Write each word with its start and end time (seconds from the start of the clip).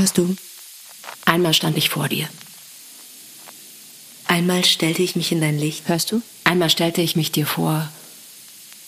Hörst 0.00 0.16
du? 0.16 0.34
Einmal 1.26 1.52
stand 1.52 1.76
ich 1.76 1.90
vor 1.90 2.08
dir. 2.08 2.26
Einmal 4.26 4.64
stellte 4.64 5.02
ich 5.02 5.14
mich 5.14 5.30
in 5.30 5.42
dein 5.42 5.58
Licht. 5.58 5.86
Hörst 5.88 6.10
du? 6.10 6.22
Einmal 6.42 6.70
stellte 6.70 7.02
ich 7.02 7.16
mich 7.16 7.32
dir 7.32 7.46
vor. 7.46 7.86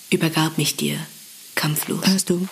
Übergab 0.09 0.57
mich 0.57 0.77
dir, 0.77 0.99
kampflos. 1.55 2.07
Hörst 2.07 2.31
du? 2.31 2.49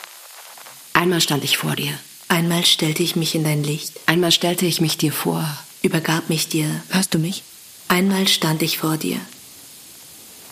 Einmal 0.93 1.23
stand 1.23 1.43
ich 1.43 1.57
vor 1.57 1.75
dir. 1.75 1.95
Einmal 2.29 2.67
stellte 2.67 3.03
ich 3.03 3.17
mich 3.17 3.35
in 3.35 3.45
dein 3.45 3.65
Licht. 3.65 3.99
Einmal 4.05 4.31
stellte 4.31 4.67
ich 4.67 4.83
mich 4.83 4.99
dir 4.99 5.15
vor. 5.15 5.43
Übergab 5.81 6.29
mich 6.29 6.49
dir. 6.49 6.83
Hörst 6.91 7.15
du 7.15 7.19
mich? 7.19 7.43
Einmal 7.89 8.29
stand 8.29 8.61
ich 8.61 8.77
vor 8.77 8.99
dir. 8.99 9.21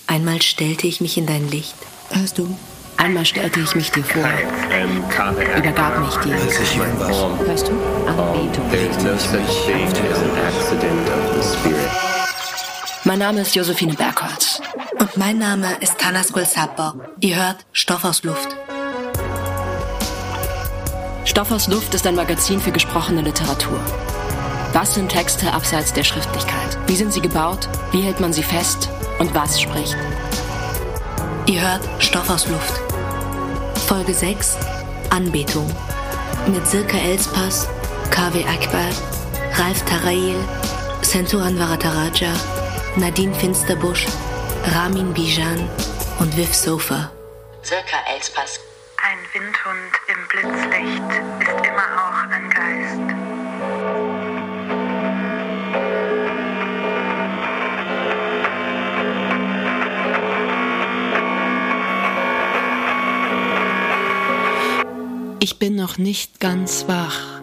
Einmal 0.06 0.40
stellte 0.40 0.86
ich 0.86 1.02
mich 1.02 1.18
in 1.18 1.26
dein 1.26 1.50
Licht. 1.50 1.74
Hörst 2.08 2.38
du? 2.38 2.56
Einmal 2.98 3.24
stellte 3.24 3.60
ich 3.60 3.74
mich 3.76 3.92
dir 3.92 4.02
vor. 4.02 4.28
Übergab 5.56 5.98
mich 6.00 6.16
dir. 6.16 6.34
Als 6.34 6.60
ich 6.60 6.74
jung 6.74 6.98
war. 6.98 7.38
Hörst 7.46 7.68
du? 7.68 7.72
Anbetung. 8.08 8.64
Mein 13.04 13.18
Name 13.20 13.40
ist 13.40 13.54
Josephine 13.54 13.94
Bergholz. 13.94 14.60
Und 14.98 15.16
mein 15.16 15.38
Name 15.38 15.76
ist 15.80 15.96
Tanas 15.98 16.32
Gulsappo. 16.32 17.00
Ihr 17.20 17.36
hört 17.36 17.64
Stoff 17.72 18.04
aus 18.04 18.24
Luft. 18.24 18.48
Stoff 21.24 21.52
aus 21.52 21.68
Luft 21.68 21.94
ist 21.94 22.06
ein 22.06 22.16
Magazin 22.16 22.60
für 22.60 22.72
gesprochene 22.72 23.22
Literatur. 23.22 23.78
Was 24.72 24.94
sind 24.94 25.08
Texte 25.08 25.52
abseits 25.52 25.92
der 25.92 26.04
Schriftlichkeit? 26.04 26.76
Wie 26.88 26.96
sind 26.96 27.12
sie 27.12 27.20
gebaut? 27.20 27.68
Wie 27.92 28.02
hält 28.02 28.18
man 28.18 28.32
sie 28.32 28.42
fest? 28.42 28.88
Und 29.20 29.34
was 29.34 29.60
spricht? 29.60 29.96
Ihr 31.48 31.62
hört 31.62 31.80
Stoff 31.98 32.28
aus 32.28 32.46
Luft. 32.46 32.74
Folge 33.86 34.12
6 34.12 34.58
Anbetung 35.08 35.66
mit 36.46 36.68
Silke 36.68 36.98
Elspass, 37.00 37.66
KW 38.10 38.44
Akbar, 38.44 38.90
Ralf 39.54 39.82
Tarail, 39.86 40.36
Senturan 41.00 41.58
Varataraja, 41.58 42.34
Nadine 42.96 43.34
Finsterbusch, 43.34 44.04
Ramin 44.74 45.14
Bijan 45.14 45.66
und 46.18 46.36
Viv 46.36 46.54
Sofa. 46.54 47.10
Silke 47.62 47.96
Elspass. 48.14 48.60
Ein 49.02 49.18
Windhund 49.32 49.94
im 50.08 50.20
Blitzlicht 50.28 51.02
ist 51.40 51.57
Ich 65.40 65.58
bin 65.58 65.76
noch 65.76 65.98
nicht 65.98 66.40
ganz 66.40 66.88
wach. 66.88 67.40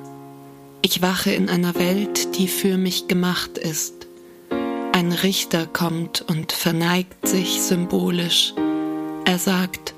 Ich 0.81 1.01
wache 1.01 1.31
in 1.31 1.49
einer 1.49 1.75
Welt, 1.75 2.38
die 2.38 2.49
für 2.49 2.77
mich 2.77 3.07
gemacht 3.07 3.57
ist. 3.57 3.93
Ein 4.91 5.13
Richter 5.13 5.65
kommt 5.65 6.21
und 6.27 6.51
verneigt 6.51 7.25
sich 7.25 7.61
symbolisch. 7.61 8.53
Er 9.23 9.39
sagt, 9.39 9.93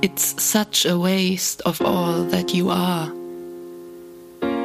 It's 0.00 0.34
such 0.38 0.90
a 0.90 0.98
waste 0.98 1.64
of 1.64 1.80
all 1.82 2.26
that 2.30 2.52
you 2.52 2.70
are. 2.70 3.12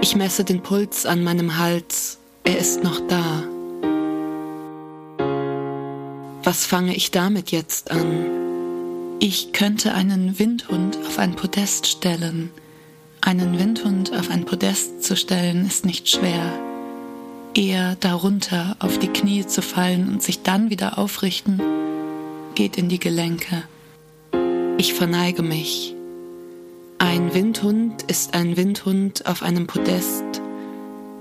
Ich 0.02 0.15
messe 0.15 0.45
den 0.45 0.61
Puls 0.61 1.05
an 1.05 1.23
meinem 1.23 1.57
Hals, 1.57 2.17
er 2.45 2.57
ist 2.57 2.81
noch 2.81 3.02
da. 3.07 3.43
Was 6.43 6.65
fange 6.65 6.95
ich 6.95 7.11
damit 7.11 7.52
jetzt 7.52 7.91
an? 7.91 8.41
Ich 9.23 9.53
könnte 9.53 9.94
einen 9.94 10.39
Windhund 10.39 10.97
auf 11.05 11.19
ein 11.19 11.36
Podest 11.36 11.86
stellen. 11.86 12.50
Einen 13.22 13.59
Windhund 13.59 14.11
auf 14.17 14.31
ein 14.31 14.45
Podest 14.45 15.03
zu 15.03 15.16
stellen 15.16 15.64
ist 15.64 15.86
nicht 15.86 16.09
schwer. 16.09 16.52
Eher 17.53 17.95
darunter 17.99 18.75
auf 18.80 18.97
die 18.97 19.09
Knie 19.09 19.45
zu 19.45 19.61
fallen 19.61 20.09
und 20.09 20.23
sich 20.23 20.42
dann 20.42 20.71
wieder 20.71 20.98
aufrichten, 20.98 21.61
geht 22.55 22.80
in 22.80 22.89
die 22.89 22.98
Gelenke. 22.98 23.61
Ich 24.80 24.95
verneige 24.95 25.43
mich. 25.43 25.93
Ein 26.98 27.32
Windhund 27.36 28.02
ist 28.08 28.33
ein 28.33 28.58
Windhund 28.58 29.27
auf 29.27 29.43
einem 29.43 29.67
Podest. 29.67 30.42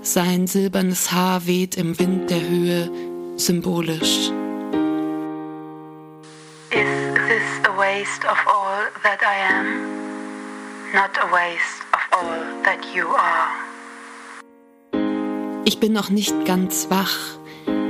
Sein 0.01 0.47
silbernes 0.47 1.11
Haar 1.11 1.45
weht 1.45 1.77
im 1.77 1.99
Wind 1.99 2.31
der 2.31 2.49
Höhe 2.49 2.89
symbolisch. 3.37 4.31
Waste 7.91 8.25
of 8.25 8.39
all 8.47 8.77
that 9.03 9.19
I 9.21 9.37
am? 9.57 9.67
Not 10.93 11.11
a 11.23 11.27
waste 11.39 11.81
of 11.95 12.01
all 12.15 12.39
that 12.63 12.79
you 12.95 13.05
are. 13.07 13.49
Ich 15.65 15.79
bin 15.79 15.93
noch 15.93 16.09
nicht 16.09 16.45
ganz 16.45 16.89
wach. 16.89 17.17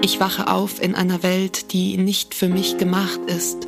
Ich 0.02 0.20
wache 0.20 0.48
auf 0.48 0.82
in 0.82 0.96
einer 0.96 1.22
Welt, 1.24 1.72
die 1.74 1.98
nicht 1.98 2.34
für 2.34 2.48
mich 2.48 2.78
gemacht 2.78 3.20
ist. 3.28 3.68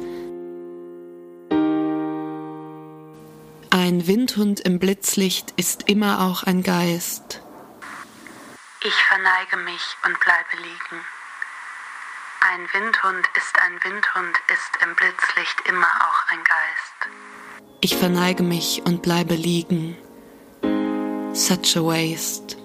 Ein 3.69 4.07
Windhund 4.07 4.59
im 4.59 4.79
Blitzlicht 4.79 5.53
ist 5.57 5.89
immer 5.89 6.21
auch 6.21 6.43
ein 6.43 6.63
Geist. 6.63 7.41
Ich 8.83 8.95
verneige 9.11 9.57
mich 9.57 9.85
und 10.05 10.19
bleibe 10.19 10.55
liegen. 10.57 10.99
Ein 12.45 12.67
Windhund 12.73 13.25
ist 13.37 13.55
ein 13.65 13.73
Windhund, 13.83 14.35
ist 14.53 14.71
im 14.83 14.93
Blitzlicht 14.95 15.61
immer 15.69 15.87
auch 15.87 16.31
ein 16.31 16.39
Geist. 16.43 16.99
Ich 17.81 17.95
verneige 17.95 18.43
mich 18.43 18.81
und 18.85 19.01
bleibe 19.01 19.35
liegen. 19.35 19.97
Such 21.33 21.77
a 21.77 21.81
waste. 21.81 22.57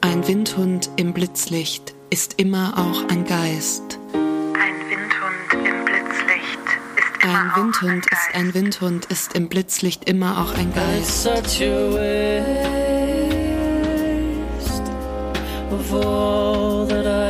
Ein 0.00 0.26
Windhund 0.26 0.90
im 0.96 1.12
Blitzlicht 1.14 1.94
ist 2.10 2.40
immer 2.40 2.74
auch 2.76 3.08
ein 3.08 3.24
Geist. 3.24 3.98
Ein 4.12 4.76
Windhund 4.90 5.52
im 5.66 5.84
Blitzlicht 5.84 6.58
ist 6.96 7.22
immer 7.22 7.38
Ein 7.40 7.50
auch 7.50 7.56
Windhund 7.56 7.92
ein 7.92 7.98
ist 8.00 8.10
Geist. 8.10 8.34
ein 8.34 8.54
Windhund 8.54 9.04
ist 9.06 9.34
im 9.34 9.48
Blitzlicht 9.48 10.08
immer 10.08 10.38
auch 10.38 10.54
ein 10.58 10.72
Geist. 10.74 11.22
such 11.22 11.60
a 11.62 11.92
waste 14.58 14.90
of 15.70 15.94
all 15.94 16.86
that 16.88 17.06
I 17.06 17.23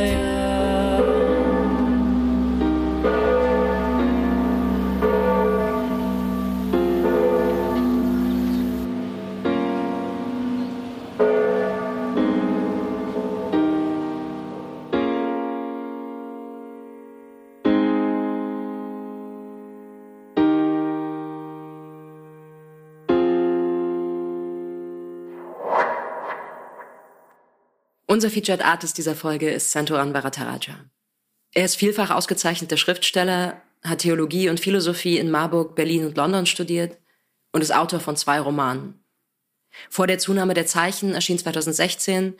Unser 28.07 28.29
Featured 28.29 28.63
Artist 28.63 28.97
dieser 28.97 29.15
Folge 29.15 29.49
ist 29.49 29.71
Santoran 29.71 30.13
Bharataraja. 30.13 30.75
Er 31.53 31.65
ist 31.65 31.75
vielfach 31.75 32.11
ausgezeichneter 32.11 32.77
Schriftsteller, 32.77 33.61
hat 33.83 33.99
Theologie 33.99 34.49
und 34.49 34.59
Philosophie 34.59 35.17
in 35.17 35.31
Marburg, 35.31 35.75
Berlin 35.75 36.05
und 36.05 36.17
London 36.17 36.45
studiert 36.45 36.99
und 37.51 37.61
ist 37.61 37.73
Autor 37.73 37.99
von 37.99 38.15
zwei 38.15 38.39
Romanen. 38.39 39.03
Vor 39.89 40.05
der 40.05 40.19
Zunahme 40.19 40.53
der 40.53 40.67
Zeichen 40.67 41.13
erschien 41.15 41.39
2016. 41.39 42.35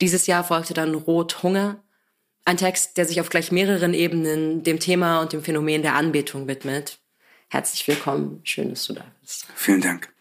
Dieses 0.00 0.26
Jahr 0.26 0.44
folgte 0.44 0.74
dann 0.74 0.94
Rot 0.94 1.42
Hunger, 1.42 1.82
ein 2.44 2.56
Text, 2.56 2.96
der 2.96 3.04
sich 3.04 3.20
auf 3.20 3.30
gleich 3.30 3.52
mehreren 3.52 3.94
Ebenen 3.94 4.62
dem 4.62 4.78
Thema 4.78 5.20
und 5.20 5.32
dem 5.32 5.42
Phänomen 5.42 5.82
der 5.82 5.94
Anbetung 5.94 6.46
widmet. 6.46 7.00
Herzlich 7.48 7.86
willkommen, 7.88 8.40
schön, 8.44 8.70
dass 8.70 8.86
du 8.86 8.94
da 8.94 9.04
bist. 9.20 9.46
Vielen 9.56 9.80
Dank. 9.80 10.12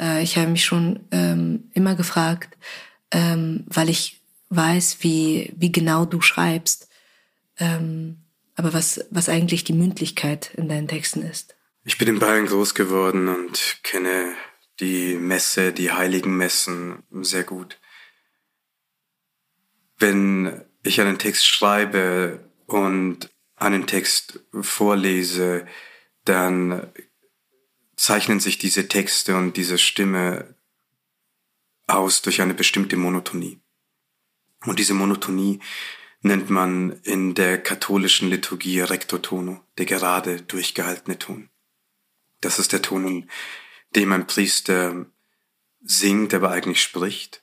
Äh, 0.00 0.22
ich 0.22 0.36
habe 0.36 0.48
mich 0.48 0.64
schon 0.64 1.06
ähm, 1.10 1.70
immer 1.74 1.94
gefragt, 1.94 2.56
ähm, 3.14 3.64
weil 3.68 3.88
ich 3.88 4.20
weiß, 4.50 4.98
wie, 5.00 5.52
wie 5.56 5.72
genau 5.72 6.04
du 6.04 6.20
schreibst, 6.20 6.88
ähm, 7.58 8.18
aber 8.56 8.74
was, 8.74 9.04
was 9.10 9.28
eigentlich 9.28 9.64
die 9.64 9.72
Mündlichkeit 9.72 10.52
in 10.54 10.68
deinen 10.68 10.88
Texten 10.88 11.22
ist. 11.22 11.54
Ich 11.84 11.96
bin 11.96 12.08
in 12.08 12.18
Bayern 12.18 12.46
groß 12.46 12.74
geworden 12.74 13.28
und 13.28 13.78
kenne 13.82 14.34
die 14.80 15.14
Messe, 15.14 15.72
die 15.72 15.92
heiligen 15.92 16.36
Messen 16.36 17.04
sehr 17.10 17.44
gut. 17.44 17.78
Wenn 19.98 20.64
ich 20.82 21.00
einen 21.00 21.18
Text 21.18 21.46
schreibe 21.46 22.50
und 22.66 23.30
einen 23.54 23.86
Text 23.86 24.40
vorlese, 24.60 25.66
dann 26.24 26.90
zeichnen 27.94 28.40
sich 28.40 28.58
diese 28.58 28.88
Texte 28.88 29.36
und 29.36 29.56
diese 29.56 29.78
Stimme 29.78 30.56
aus 31.96 32.22
durch 32.22 32.40
eine 32.40 32.54
bestimmte 32.54 32.96
Monotonie. 32.96 33.60
Und 34.64 34.78
diese 34.78 34.94
Monotonie 34.94 35.60
nennt 36.22 36.48
man 36.48 37.00
in 37.02 37.34
der 37.34 37.62
katholischen 37.62 38.30
Liturgie 38.30 38.80
Recto 38.80 39.18
Tono, 39.18 39.60
der 39.78 39.86
gerade 39.86 40.40
durchgehaltene 40.42 41.18
Ton. 41.18 41.50
Das 42.40 42.58
ist 42.58 42.72
der 42.72 42.82
Ton, 42.82 43.06
in 43.06 43.30
dem 43.94 44.12
ein 44.12 44.26
Priester 44.26 45.06
singt, 45.82 46.32
aber 46.34 46.50
eigentlich 46.50 46.82
spricht, 46.82 47.42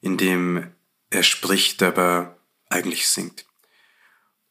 in 0.00 0.16
dem 0.16 0.72
er 1.10 1.22
spricht, 1.22 1.82
aber 1.82 2.38
eigentlich 2.70 3.06
singt. 3.06 3.44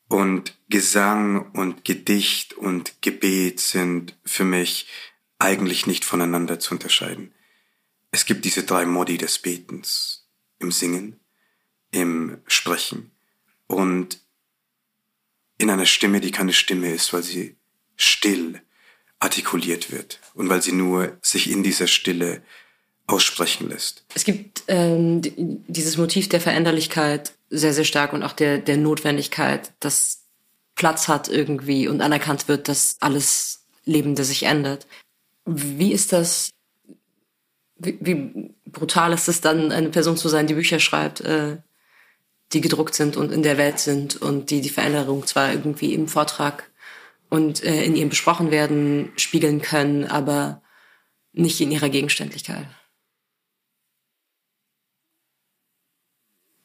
Und 0.07 0.57
Gesang 0.69 1.51
und 1.53 1.85
Gedicht 1.85 2.53
und 2.53 3.01
Gebet 3.01 3.59
sind 3.59 4.17
für 4.25 4.43
mich 4.43 4.87
eigentlich 5.39 5.87
nicht 5.87 6.05
voneinander 6.05 6.59
zu 6.59 6.73
unterscheiden. 6.75 7.33
Es 8.11 8.25
gibt 8.25 8.45
diese 8.45 8.63
drei 8.63 8.85
Modi 8.85 9.17
des 9.17 9.39
Betens. 9.39 10.27
Im 10.59 10.71
Singen, 10.71 11.19
im 11.91 12.37
Sprechen 12.45 13.11
und 13.67 14.19
in 15.57 15.69
einer 15.69 15.85
Stimme, 15.85 16.21
die 16.21 16.31
keine 16.31 16.53
Stimme 16.53 16.91
ist, 16.91 17.13
weil 17.13 17.23
sie 17.23 17.55
still 17.95 18.61
artikuliert 19.19 19.91
wird 19.91 20.19
und 20.33 20.49
weil 20.49 20.61
sie 20.61 20.71
nur 20.71 21.17
sich 21.21 21.49
in 21.49 21.63
dieser 21.63 21.87
Stille 21.87 22.43
aussprechen 23.07 23.69
lässt. 23.69 24.05
Es 24.15 24.23
gibt 24.23 24.63
ähm, 24.67 25.21
dieses 25.67 25.97
Motiv 25.97 26.29
der 26.29 26.41
Veränderlichkeit 26.41 27.33
sehr, 27.49 27.73
sehr 27.73 27.83
stark 27.83 28.13
und 28.13 28.23
auch 28.23 28.33
der, 28.33 28.57
der 28.57 28.77
Notwendigkeit, 28.77 29.73
dass 29.79 30.23
Platz 30.75 31.07
hat 31.07 31.27
irgendwie 31.27 31.87
und 31.87 32.01
anerkannt 32.01 32.47
wird, 32.47 32.67
dass 32.67 32.97
alles 32.99 33.65
Lebende 33.85 34.23
sich 34.23 34.43
ändert. 34.43 34.87
Wie 35.45 35.91
ist 35.91 36.13
das, 36.13 36.49
wie, 37.83 37.97
wie 37.99 38.53
brutal 38.65 39.13
ist 39.13 39.27
es 39.27 39.41
dann, 39.41 39.71
eine 39.71 39.89
Person 39.89 40.17
zu 40.17 40.29
sein, 40.29 40.47
die 40.47 40.53
Bücher 40.53 40.79
schreibt, 40.79 41.21
äh, 41.21 41.57
die 42.53 42.61
gedruckt 42.61 42.95
sind 42.95 43.17
und 43.17 43.31
in 43.31 43.43
der 43.43 43.57
Welt 43.57 43.79
sind 43.79 44.21
und 44.21 44.49
die 44.49 44.61
die 44.61 44.69
Veränderung 44.69 45.25
zwar 45.25 45.51
irgendwie 45.51 45.93
im 45.93 46.07
Vortrag 46.07 46.69
und 47.29 47.63
äh, 47.63 47.83
in 47.83 47.95
ihrem 47.95 48.09
besprochen 48.09 48.51
werden 48.51 49.11
spiegeln 49.15 49.61
können, 49.61 50.05
aber 50.05 50.61
nicht 51.33 51.61
in 51.61 51.71
ihrer 51.71 51.89
Gegenständlichkeit. 51.89 52.67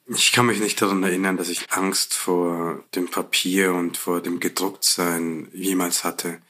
Ich 0.09 0.33
kann 0.33 0.47
mich 0.47 0.61
nicht 0.61 0.81
daran 0.81 1.03
erinnern, 1.03 1.37
dass 1.37 1.49
ich 1.49 1.73
Angst 1.73 2.15
vor 2.15 2.85
dem 2.95 3.11
Papier 3.11 3.75
und 3.75 3.97
vor 3.97 4.21
dem 4.21 4.39
Gedrucktsein 4.39 5.49
jemals 5.53 6.05
hatte, 6.05 6.41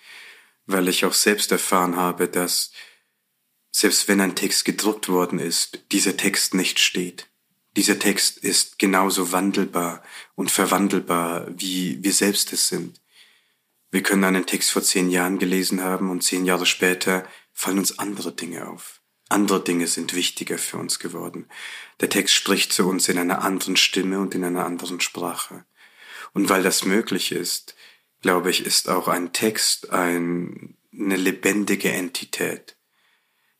weil 0.66 0.88
ich 0.88 1.04
auch 1.06 1.14
selbst 1.14 1.52
erfahren 1.52 1.96
habe, 1.96 2.28
dass 2.28 2.72
selbst 3.78 4.08
wenn 4.08 4.22
ein 4.22 4.34
Text 4.34 4.64
gedruckt 4.64 5.06
worden 5.10 5.38
ist, 5.38 5.84
dieser 5.92 6.16
Text 6.16 6.54
nicht 6.54 6.78
steht. 6.78 7.28
Dieser 7.76 7.98
Text 7.98 8.38
ist 8.38 8.78
genauso 8.78 9.32
wandelbar 9.32 10.02
und 10.34 10.50
verwandelbar, 10.50 11.46
wie 11.50 12.02
wir 12.02 12.14
selbst 12.14 12.54
es 12.54 12.68
sind. 12.68 13.02
Wir 13.90 14.02
können 14.02 14.24
einen 14.24 14.46
Text 14.46 14.70
vor 14.70 14.82
zehn 14.82 15.10
Jahren 15.10 15.38
gelesen 15.38 15.82
haben 15.82 16.08
und 16.08 16.22
zehn 16.22 16.46
Jahre 16.46 16.64
später 16.64 17.28
fallen 17.52 17.76
uns 17.76 17.98
andere 17.98 18.32
Dinge 18.32 18.66
auf. 18.66 19.02
Andere 19.28 19.62
Dinge 19.62 19.88
sind 19.88 20.14
wichtiger 20.14 20.56
für 20.56 20.78
uns 20.78 20.98
geworden. 20.98 21.46
Der 22.00 22.08
Text 22.08 22.34
spricht 22.34 22.72
zu 22.72 22.88
uns 22.88 23.10
in 23.10 23.18
einer 23.18 23.42
anderen 23.42 23.76
Stimme 23.76 24.20
und 24.20 24.34
in 24.34 24.44
einer 24.44 24.64
anderen 24.64 25.02
Sprache. 25.02 25.66
Und 26.32 26.48
weil 26.48 26.62
das 26.62 26.86
möglich 26.86 27.30
ist, 27.30 27.74
glaube 28.22 28.48
ich, 28.48 28.64
ist 28.64 28.88
auch 28.88 29.06
ein 29.06 29.34
Text 29.34 29.90
ein, 29.90 30.78
eine 30.98 31.16
lebendige 31.16 31.92
Entität. 31.92 32.75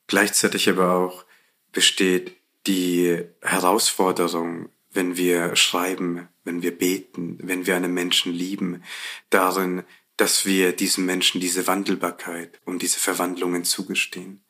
Gleichzeitig 0.06 0.68
aber 0.68 0.92
auch 0.92 1.24
besteht 1.72 2.36
die 2.66 3.22
Herausforderung, 3.42 4.68
wenn 4.92 5.16
wir 5.16 5.56
schreiben, 5.56 6.28
wenn 6.44 6.62
wir 6.62 6.76
beten, 6.76 7.38
wenn 7.42 7.66
wir 7.66 7.76
einen 7.76 7.92
Menschen 7.92 8.32
lieben, 8.32 8.82
darin, 9.30 9.82
dass 10.16 10.46
wir 10.46 10.72
diesem 10.72 11.04
Menschen 11.04 11.40
diese 11.40 11.66
Wandelbarkeit 11.66 12.60
und 12.64 12.82
diese 12.82 12.98
Verwandlungen 12.98 13.64
zugestehen 13.64 14.42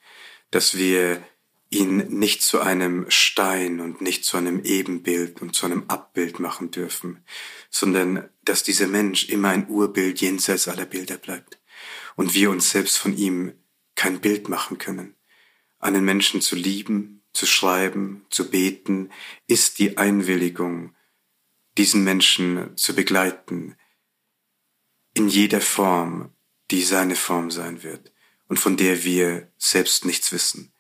dass 0.51 0.77
wir 0.77 1.23
ihn 1.69 1.97
nicht 2.19 2.43
zu 2.43 2.61
einem 2.61 3.07
Stein 3.11 3.81
und 3.81 4.01
nicht 4.01 4.25
zu 4.25 4.37
einem 4.37 4.63
Ebenbild 4.63 5.43
und 5.43 5.55
zu 5.55 5.67
einem 5.67 5.85
Abbild 5.89 6.39
machen 6.39 6.71
dürfen, 6.71 7.25
sondern 7.71 8.29
dass 8.45 8.63
dieser 8.63 8.87
Mensch 8.87 9.29
immer 9.29 9.49
ein 9.49 9.69
Urbild 9.69 10.21
jenseits 10.21 10.69
aller 10.69 10.87
Bilder 10.87 11.19
bleibt 11.19 11.59
und 12.15 12.35
wir 12.35 12.51
uns 12.51 12.71
selbst 12.71 12.97
von 12.97 13.17
ihm 13.17 13.53
kein 13.97 14.21
Bild 14.21 14.49
machen 14.49 14.79
können. 14.79 15.17
Einen 15.87 16.05
Menschen 16.05 16.41
zu 16.41 16.57
lieben, 16.57 17.23
zu 17.33 17.47
schreiben, 17.47 18.27
zu 18.29 18.51
beten, 18.51 19.13
ist 19.47 19.79
die 19.79 19.99
Einwilligung, 19.99 20.97
diesen 21.79 22.03
Menschen 22.03 22.77
zu 22.77 22.97
begleiten, 22.97 23.77
in 25.15 25.29
jeder 25.29 25.61
Form, 25.61 26.35
die 26.73 26.83
seine 26.83 27.15
Form 27.15 27.53
sein 27.53 27.85
wird 27.85 28.13
und 28.49 28.59
von 28.59 28.77
der 28.77 29.05
wir 29.05 29.49
selbst 29.59 30.05
nichts 30.05 30.33
wissen. 30.33 30.73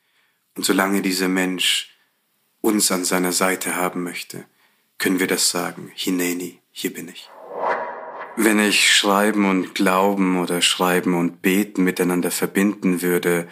Und 0.56 0.66
solange 0.66 1.02
dieser 1.02 1.28
Mensch 1.28 1.94
uns 2.60 2.90
an 2.90 3.04
seiner 3.04 3.30
Seite 3.30 3.76
haben 3.76 4.02
möchte, 4.02 4.44
können 4.98 5.20
wir 5.20 5.28
das 5.28 5.50
sagen, 5.50 5.92
Hineni, 5.94 6.60
hier 6.72 6.92
bin 6.92 7.06
ich. 7.06 7.30
Wenn 8.34 8.58
ich 8.58 8.92
Schreiben 8.92 9.48
und 9.48 9.76
Glauben 9.76 10.40
oder 10.40 10.60
Schreiben 10.62 11.14
und 11.14 11.42
Beten 11.42 11.84
miteinander 11.84 12.32
verbinden 12.32 13.02
würde, 13.02 13.46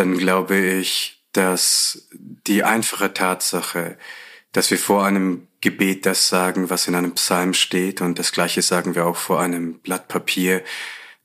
dann 0.00 0.16
glaube 0.16 0.56
ich, 0.56 1.22
dass 1.32 2.08
die 2.14 2.64
einfache 2.64 3.12
Tatsache, 3.12 3.98
dass 4.50 4.70
wir 4.70 4.78
vor 4.78 5.04
einem 5.04 5.46
Gebet 5.60 6.06
das 6.06 6.26
sagen, 6.26 6.70
was 6.70 6.88
in 6.88 6.94
einem 6.94 7.12
Psalm 7.12 7.52
steht, 7.52 8.00
und 8.00 8.18
das 8.18 8.32
gleiche 8.32 8.62
sagen 8.62 8.94
wir 8.94 9.04
auch 9.04 9.18
vor 9.18 9.40
einem 9.40 9.78
Blatt 9.80 10.08
Papier, 10.08 10.64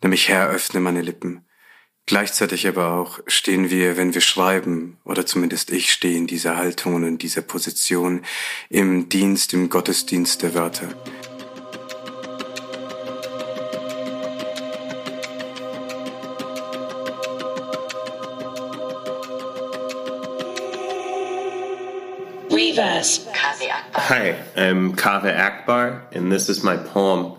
nämlich 0.04 0.28
Herr, 0.28 0.50
öffne 0.50 0.82
meine 0.82 1.02
Lippen. 1.02 1.46
Gleichzeitig 2.06 2.68
aber 2.68 2.92
auch 2.92 3.22
stehen 3.28 3.70
wir, 3.70 3.96
wenn 3.96 4.14
wir 4.14 4.20
schreiben, 4.20 4.98
oder 5.06 5.26
zumindest 5.26 5.72
ich 5.72 5.90
stehe 5.90 6.18
in 6.18 6.28
dieser 6.28 6.58
Haltung 6.58 6.96
und 6.96 7.06
in 7.06 7.18
dieser 7.18 7.44
Position 7.44 8.26
im 8.70 9.08
Dienst, 9.08 9.54
im 9.54 9.70
Gottesdienst 9.70 10.44
der 10.44 10.54
Wörter. 10.54 10.90
Hi, 23.70 24.44
I'm 24.56 24.96
Kaveh 24.96 25.36
Akbar, 25.36 26.04
and 26.12 26.32
this 26.32 26.50
is 26.50 26.64
my 26.64 26.78
poem 26.78 27.38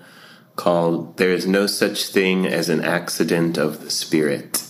called 0.57 1.17
There 1.17 1.31
is 1.31 1.47
No 1.47 1.67
Such 1.67 2.07
Thing 2.07 2.47
as 2.47 2.69
an 2.69 2.83
Accident 2.83 3.57
of 3.59 3.83
the 3.83 3.91
Spirit. 3.91 4.65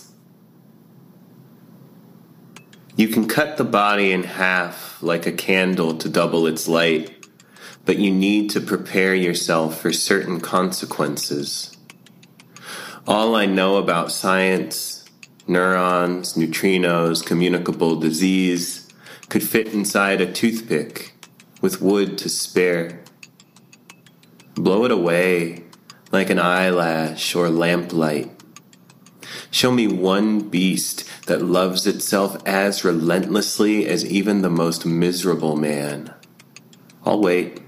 You 2.95 3.07
can 3.07 3.27
cut 3.27 3.57
the 3.57 3.63
body 3.63 4.11
in 4.11 4.23
half 4.23 5.01
like 5.01 5.25
a 5.25 5.31
candle 5.31 5.97
to 5.97 6.09
double 6.09 6.45
its 6.45 6.67
light, 6.67 7.25
but 7.85 7.97
you 7.97 8.11
need 8.11 8.51
to 8.51 8.61
prepare 8.61 9.15
yourself 9.15 9.79
for 9.79 9.91
certain 9.91 10.39
consequences. 10.39 11.75
All 13.07 13.35
I 13.35 13.45
know 13.47 13.77
about 13.77 14.11
science, 14.11 15.05
neurons, 15.47 16.33
neutrinos, 16.33 17.25
communicable 17.25 17.99
disease, 17.99 18.87
could 19.29 19.43
fit 19.43 19.73
inside 19.73 20.21
a 20.21 20.31
toothpick 20.31 21.13
with 21.61 21.81
wood 21.81 22.17
to 22.19 22.29
spare. 22.29 23.03
Blow 24.55 24.85
it 24.85 24.91
away 24.91 25.63
like 26.11 26.29
an 26.29 26.39
eyelash 26.39 27.35
or 27.35 27.49
lamplight. 27.49 28.31
Show 29.51 29.71
me 29.71 29.87
one 29.87 30.49
beast 30.49 31.09
that 31.27 31.41
loves 31.41 31.87
itself 31.87 32.37
as 32.45 32.83
relentlessly 32.83 33.87
as 33.87 34.05
even 34.05 34.41
the 34.41 34.49
most 34.49 34.85
miserable 34.85 35.55
man. 35.55 36.13
I'll 37.05 37.21
wait. 37.21 37.61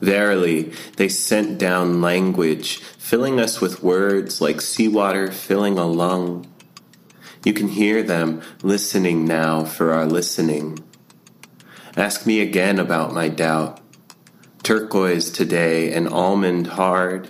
Verily, 0.00 0.72
they 0.96 1.08
sent 1.08 1.58
down 1.58 2.02
language, 2.02 2.78
filling 2.78 3.40
us 3.40 3.60
with 3.60 3.82
words 3.82 4.40
like 4.40 4.60
seawater 4.60 5.30
filling 5.30 5.78
a 5.78 5.86
lung. 5.86 6.46
You 7.44 7.52
can 7.52 7.68
hear 7.68 8.02
them 8.02 8.42
listening 8.62 9.24
now 9.24 9.64
for 9.64 9.92
our 9.92 10.06
listening. 10.06 10.78
Ask 11.96 12.26
me 12.26 12.40
again 12.40 12.80
about 12.80 13.14
my 13.14 13.28
doubt 13.28 13.80
turquoise 14.64 15.30
today 15.30 15.92
and 15.92 16.08
almond 16.08 16.66
hard. 16.68 17.28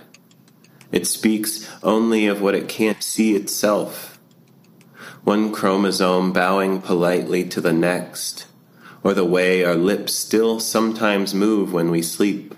It 0.91 1.05
speaks 1.05 1.69
only 1.83 2.27
of 2.27 2.41
what 2.41 2.55
it 2.55 2.69
can't 2.69 3.03
see 3.03 3.35
itself. 3.35 4.17
One 5.23 5.51
chromosome 5.51 6.31
bowing 6.31 6.81
politely 6.81 7.43
to 7.49 7.59
the 7.59 7.73
next, 7.73 8.47
or 9.03 9.13
the 9.13 9.25
way 9.25 9.65
our 9.65 9.75
lips 9.75 10.13
still 10.13 10.59
sometimes 10.59 11.33
move 11.33 11.73
when 11.73 11.91
we 11.91 12.01
sleep. 12.01 12.55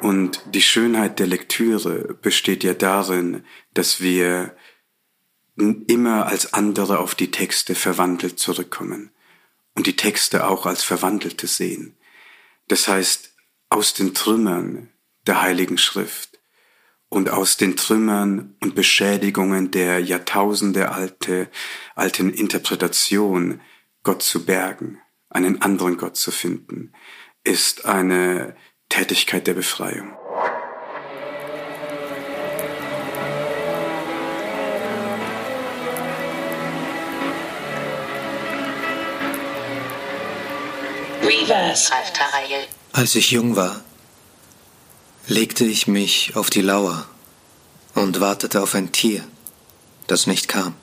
Und 0.00 0.40
die 0.54 0.62
Schönheit 0.62 1.18
der 1.18 1.26
Lektüre 1.26 2.16
besteht 2.22 2.64
ja 2.64 2.72
darin, 2.72 3.42
dass 3.74 4.00
wir 4.00 4.54
immer 5.60 6.26
als 6.26 6.54
andere 6.54 6.98
auf 6.98 7.14
die 7.14 7.30
Texte 7.30 7.74
verwandelt 7.74 8.38
zurückkommen 8.38 9.10
und 9.74 9.86
die 9.86 9.96
Texte 9.96 10.46
auch 10.46 10.66
als 10.66 10.82
Verwandelte 10.82 11.46
sehen. 11.46 11.96
Das 12.68 12.88
heißt, 12.88 13.34
aus 13.68 13.94
den 13.94 14.14
Trümmern 14.14 14.90
der 15.26 15.42
Heiligen 15.42 15.78
Schrift 15.78 16.40
und 17.08 17.30
aus 17.30 17.56
den 17.56 17.76
Trümmern 17.76 18.56
und 18.60 18.74
Beschädigungen 18.74 19.70
der 19.70 20.00
Jahrtausende 20.00 20.92
alte, 20.92 21.50
alten 21.94 22.32
Interpretation 22.32 23.60
Gott 24.02 24.22
zu 24.22 24.44
bergen, 24.44 25.00
einen 25.28 25.60
anderen 25.62 25.96
Gott 25.98 26.16
zu 26.16 26.30
finden, 26.30 26.92
ist 27.44 27.84
eine 27.84 28.56
Tätigkeit 28.88 29.46
der 29.46 29.54
Befreiung. 29.54 30.19
Als 42.92 43.14
ich 43.14 43.30
jung 43.30 43.54
war, 43.54 43.82
legte 45.26 45.64
ich 45.64 45.86
mich 45.86 46.34
auf 46.34 46.50
die 46.50 46.60
Lauer 46.60 47.06
und 47.94 48.20
wartete 48.20 48.60
auf 48.60 48.74
ein 48.74 48.90
Tier, 48.90 49.24
das 50.06 50.26
nicht 50.26 50.48
kam. 50.48 50.74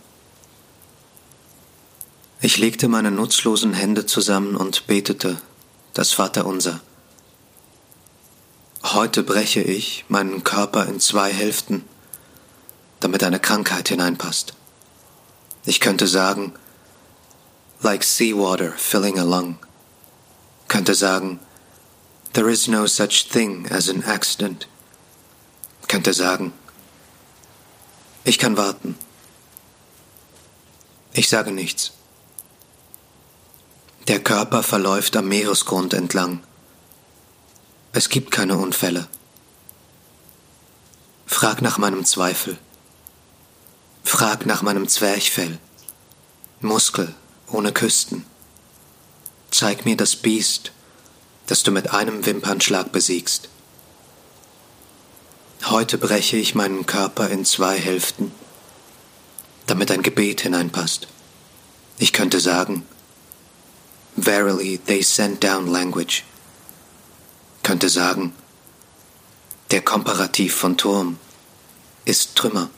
Ich 2.40 2.58
legte 2.58 2.88
meine 2.88 3.12
nutzlosen 3.12 3.74
Hände 3.74 4.06
zusammen 4.06 4.56
und 4.56 4.88
betete 4.88 5.42
das 5.94 6.14
Vaterunser. 6.14 6.80
Heute 8.84 9.24
breche 9.24 9.62
ich 9.62 10.06
meinen 10.08 10.44
Körper 10.44 10.86
in 10.86 11.00
zwei 11.00 11.34
Hälften, 11.34 11.84
damit 13.00 13.24
eine 13.24 13.40
Krankheit 13.40 13.90
hineinpasst. 13.90 14.54
Ich 15.66 15.82
könnte 15.82 16.08
sagen, 16.08 16.54
like 17.82 18.04
seawater 18.04 18.72
filling 18.78 19.20
a 19.20 19.24
lung, 19.24 19.58
könnte 20.68 20.96
sagen, 20.96 21.40
There 22.34 22.52
is 22.52 22.68
no 22.68 22.86
such 22.86 23.30
thing 23.30 23.68
as 23.72 23.90
an 23.90 24.04
accident. 24.04 24.68
Könnte 25.88 26.14
sagen, 26.14 26.54
ich 28.24 28.38
kann 28.38 28.58
warten. 28.58 28.96
Ich 31.14 31.30
sage 31.30 31.52
nichts. 31.52 31.94
Der 34.08 34.20
Körper 34.20 34.64
verläuft 34.64 35.16
am 35.16 35.28
Meeresgrund 35.30 35.94
entlang. 35.94 36.44
Es 37.94 38.10
gibt 38.10 38.32
keine 38.32 38.58
Unfälle. 38.58 39.08
Frag 41.26 41.62
nach 41.62 41.78
meinem 41.78 42.06
Zweifel. 42.06 42.58
Frag 44.04 44.46
nach 44.46 44.62
meinem 44.62 44.88
Zwerchfell. 44.88 45.58
Muskel 46.62 47.16
ohne 47.48 47.74
Küsten. 47.74 48.26
Zeig 49.60 49.86
mir 49.86 49.98
das 49.98 50.16
Biest, 50.16 50.72
das 51.48 51.64
du 51.64 51.72
mit 51.72 51.92
einem 51.92 52.28
Wimpernschlag 52.28 52.92
besiegst. 52.92 53.50
Heute 55.66 55.98
breche 55.98 56.38
ich 56.38 56.54
meinen 56.54 56.86
Körper 56.86 57.28
in 57.32 57.44
zwei 57.44 57.76
Hälften, 57.76 58.32
damit 59.66 59.90
ein 59.90 60.04
Gebet 60.04 60.42
hineinpasst. 60.42 61.08
Ich 61.98 62.14
könnte 62.14 62.40
sagen, 62.40 62.86
Verily 64.16 64.78
they 64.78 65.02
sent 65.02 65.44
down 65.44 65.66
language. 65.66 66.24
Könnte 67.64 67.90
sagen, 67.90 68.34
der 69.72 69.82
Komparativ 69.82 70.54
von 70.54 70.78
Turm 70.78 71.18
ist 72.06 72.36
Trümmer. 72.36 72.70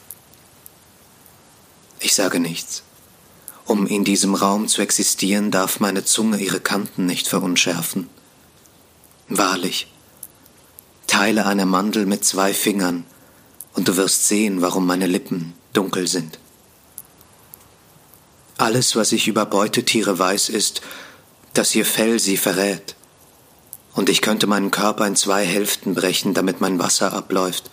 Ich 2.00 2.16
sage 2.16 2.40
nichts. 2.40 2.84
Um 3.70 3.86
in 3.86 4.04
diesem 4.04 4.34
Raum 4.34 4.68
zu 4.68 4.82
existieren, 4.82 5.52
darf 5.52 5.80
meine 5.80 6.04
Zunge 6.04 6.40
ihre 6.40 6.60
Kanten 6.60 7.06
nicht 7.06 7.28
verunschärfen. 7.28 8.10
Wahrlich, 9.28 9.94
teile 11.06 11.46
eine 11.46 11.68
Mandel 11.68 12.08
mit 12.08 12.26
zwei 12.26 12.52
Fingern, 12.56 13.06
und 13.76 13.88
du 13.88 13.96
wirst 13.96 14.28
sehen, 14.28 14.64
warum 14.64 14.88
meine 14.88 15.06
Lippen 15.06 15.54
dunkel 15.74 16.08
sind. 16.08 16.40
Alles, 18.58 18.96
was 18.96 19.12
ich 19.12 19.28
über 19.28 19.46
Beutetiere 19.46 20.18
weiß, 20.18 20.50
ist, 20.50 20.82
dass 21.54 21.76
ihr 21.76 21.86
Fell 21.86 22.18
sie 22.18 22.38
verrät. 22.38 22.96
Und 23.94 24.10
ich 24.10 24.24
könnte 24.24 24.48
meinen 24.48 24.72
Körper 24.72 25.06
in 25.06 25.16
zwei 25.16 25.46
Hälften 25.46 25.94
brechen, 25.94 26.34
damit 26.34 26.60
mein 26.60 26.80
Wasser 26.80 27.14
abläuft, 27.14 27.70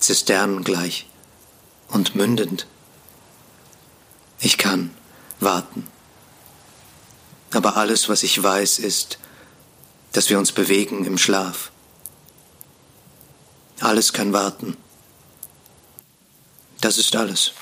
zisternengleich 0.00 1.06
und 1.86 2.16
mündend. 2.16 2.66
Ich 4.40 4.58
kann 4.58 4.90
warten. 5.44 5.86
Aber 7.52 7.76
alles, 7.76 8.08
was 8.08 8.22
ich 8.22 8.42
weiß, 8.42 8.78
ist, 8.80 9.18
dass 10.12 10.28
wir 10.30 10.38
uns 10.38 10.52
bewegen 10.52 11.04
im 11.04 11.18
Schlaf. 11.18 11.70
Alles 13.80 14.12
kann 14.12 14.32
warten. 14.32 14.76
Das 16.80 16.98
ist 16.98 17.14
alles. 17.16 17.52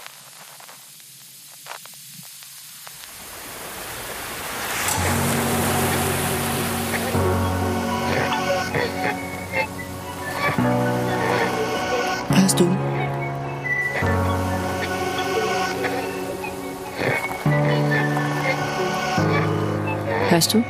Hörst 20.43 20.55
du? 20.55 20.65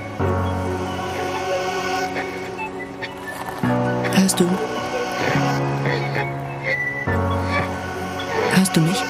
Hörst 4.12 4.38
du? 4.38 4.46
Hörst 8.50 8.76
du 8.76 8.80
mich? 8.82 9.02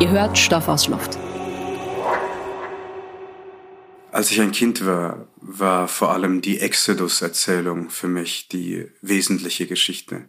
Ihr 0.00 0.10
hört 0.10 0.36
Stoff 0.36 0.68
aus 0.68 0.86
Luft. 0.88 1.18
Als 4.12 4.30
ich 4.30 4.42
ein 4.42 4.52
Kind 4.52 4.84
war, 4.84 5.26
war 5.40 5.88
vor 5.88 6.12
allem 6.12 6.42
die 6.42 6.60
Exodus-Erzählung 6.60 7.88
für 7.88 8.08
mich 8.08 8.48
die 8.48 8.90
wesentliche 9.00 9.66
Geschichte. 9.66 10.28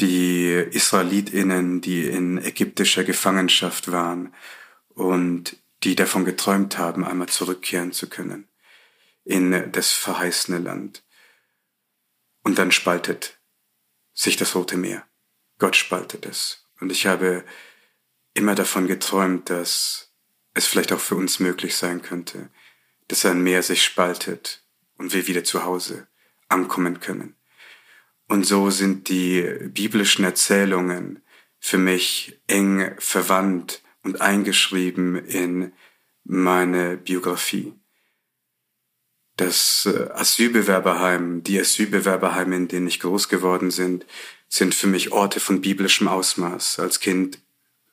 Die 0.00 0.52
Israelitinnen, 0.52 1.80
die 1.80 2.06
in 2.06 2.38
ägyptischer 2.38 3.04
Gefangenschaft 3.04 3.90
waren 3.90 4.34
und 4.90 5.56
die 5.82 5.96
davon 5.96 6.24
geträumt 6.24 6.78
haben, 6.78 7.04
einmal 7.04 7.28
zurückkehren 7.28 7.92
zu 7.92 8.08
können 8.08 8.48
in 9.24 9.70
das 9.72 9.92
verheißene 9.92 10.58
Land. 10.58 11.04
Und 12.42 12.58
dann 12.58 12.72
spaltet 12.72 13.38
sich 14.14 14.36
das 14.36 14.54
Rote 14.54 14.76
Meer. 14.76 15.06
Gott 15.58 15.76
spaltet 15.76 16.24
es. 16.24 16.64
Und 16.80 16.90
ich 16.90 17.06
habe 17.06 17.44
immer 18.34 18.54
davon 18.54 18.86
geträumt, 18.86 19.50
dass 19.50 20.12
es 20.54 20.66
vielleicht 20.66 20.92
auch 20.92 21.00
für 21.00 21.16
uns 21.16 21.40
möglich 21.40 21.76
sein 21.76 22.02
könnte, 22.02 22.48
dass 23.08 23.26
ein 23.26 23.42
Meer 23.42 23.62
sich 23.62 23.82
spaltet 23.82 24.64
und 24.96 25.12
wir 25.12 25.26
wieder 25.26 25.44
zu 25.44 25.64
Hause 25.64 26.06
ankommen 26.48 27.00
können. 27.00 27.34
Und 28.28 28.44
so 28.44 28.70
sind 28.70 29.08
die 29.08 29.42
biblischen 29.68 30.24
Erzählungen 30.24 31.22
für 31.58 31.78
mich 31.78 32.38
eng 32.46 32.94
verwandt 32.98 33.82
und 34.02 34.20
eingeschrieben 34.20 35.16
in 35.16 35.72
meine 36.24 36.98
Biografie. 36.98 37.72
Das 39.36 39.86
äh, 39.86 40.10
Asylbewerberheim, 40.12 41.42
die 41.42 41.58
Asylbewerberheime, 41.58 42.56
in 42.56 42.68
denen 42.68 42.88
ich 42.88 43.00
groß 43.00 43.28
geworden 43.28 43.70
sind, 43.70 44.04
sind 44.48 44.74
für 44.74 44.88
mich 44.88 45.12
Orte 45.12 45.40
von 45.40 45.60
biblischem 45.60 46.08
Ausmaß. 46.08 46.80
Als 46.80 47.00
Kind 47.00 47.38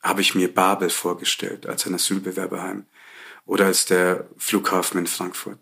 habe 0.02 0.22
ich 0.22 0.36
mir 0.36 0.54
Babel 0.54 0.90
vorgestellt 0.90 1.66
als 1.68 1.86
ein 1.86 1.94
Asylbewerberheim 1.94 2.86
oder 3.46 3.66
als 3.66 3.86
der 3.86 4.28
Flughafen 4.38 5.00
in 5.00 5.08
Frankfurt. 5.08 5.60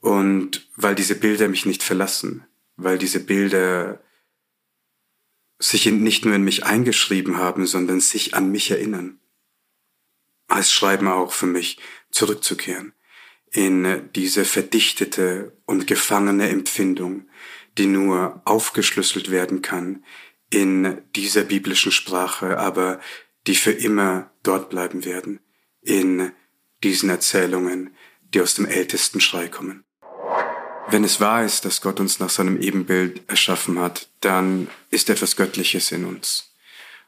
Und 0.00 0.68
weil 0.76 0.94
diese 0.94 1.14
Bilder 1.14 1.48
mich 1.48 1.66
nicht 1.66 1.82
verlassen, 1.82 2.44
weil 2.76 2.98
diese 2.98 3.20
Bilder 3.20 4.02
sich 5.58 5.86
nicht 5.86 6.24
nur 6.24 6.34
in 6.34 6.42
mich 6.42 6.64
eingeschrieben 6.64 7.38
haben, 7.38 7.66
sondern 7.66 8.00
sich 8.00 8.34
an 8.34 8.50
mich 8.50 8.70
erinnern. 8.70 9.20
Als 10.48 10.72
Schreiben 10.72 11.08
auch 11.08 11.32
für 11.32 11.46
mich 11.46 11.78
zurückzukehren 12.10 12.92
in 13.54 14.10
diese 14.16 14.44
verdichtete 14.44 15.56
und 15.64 15.86
gefangene 15.86 16.48
Empfindung, 16.48 17.28
die 17.78 17.86
nur 17.86 18.42
aufgeschlüsselt 18.44 19.30
werden 19.30 19.62
kann 19.62 20.04
in 20.50 21.02
dieser 21.14 21.44
biblischen 21.44 21.92
Sprache, 21.92 22.58
aber 22.58 23.00
die 23.46 23.54
für 23.54 23.70
immer 23.70 24.32
dort 24.42 24.70
bleiben 24.70 25.04
werden, 25.04 25.40
in 25.82 26.32
diesen 26.82 27.10
Erzählungen, 27.10 27.94
die 28.22 28.40
aus 28.40 28.54
dem 28.54 28.66
ältesten 28.66 29.20
Schrei 29.20 29.48
kommen. 29.48 29.84
Wenn 30.90 31.02
es 31.04 31.20
wahr 31.20 31.44
ist, 31.44 31.64
dass 31.64 31.80
Gott 31.80 31.98
uns 31.98 32.20
nach 32.20 32.30
seinem 32.30 32.60
Ebenbild 32.60 33.22
erschaffen 33.28 33.80
hat, 33.80 34.08
dann 34.20 34.68
ist 34.90 35.08
etwas 35.10 35.36
Göttliches 35.36 35.92
in 35.92 36.04
uns. 36.04 36.54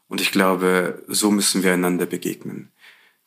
Und 0.09 0.21
ich 0.21 0.33
glaube, 0.33 1.03
so 1.09 1.31
müssen 1.31 1.63
wir 1.63 1.73
einander 1.73 2.07
begegnen 2.07 2.73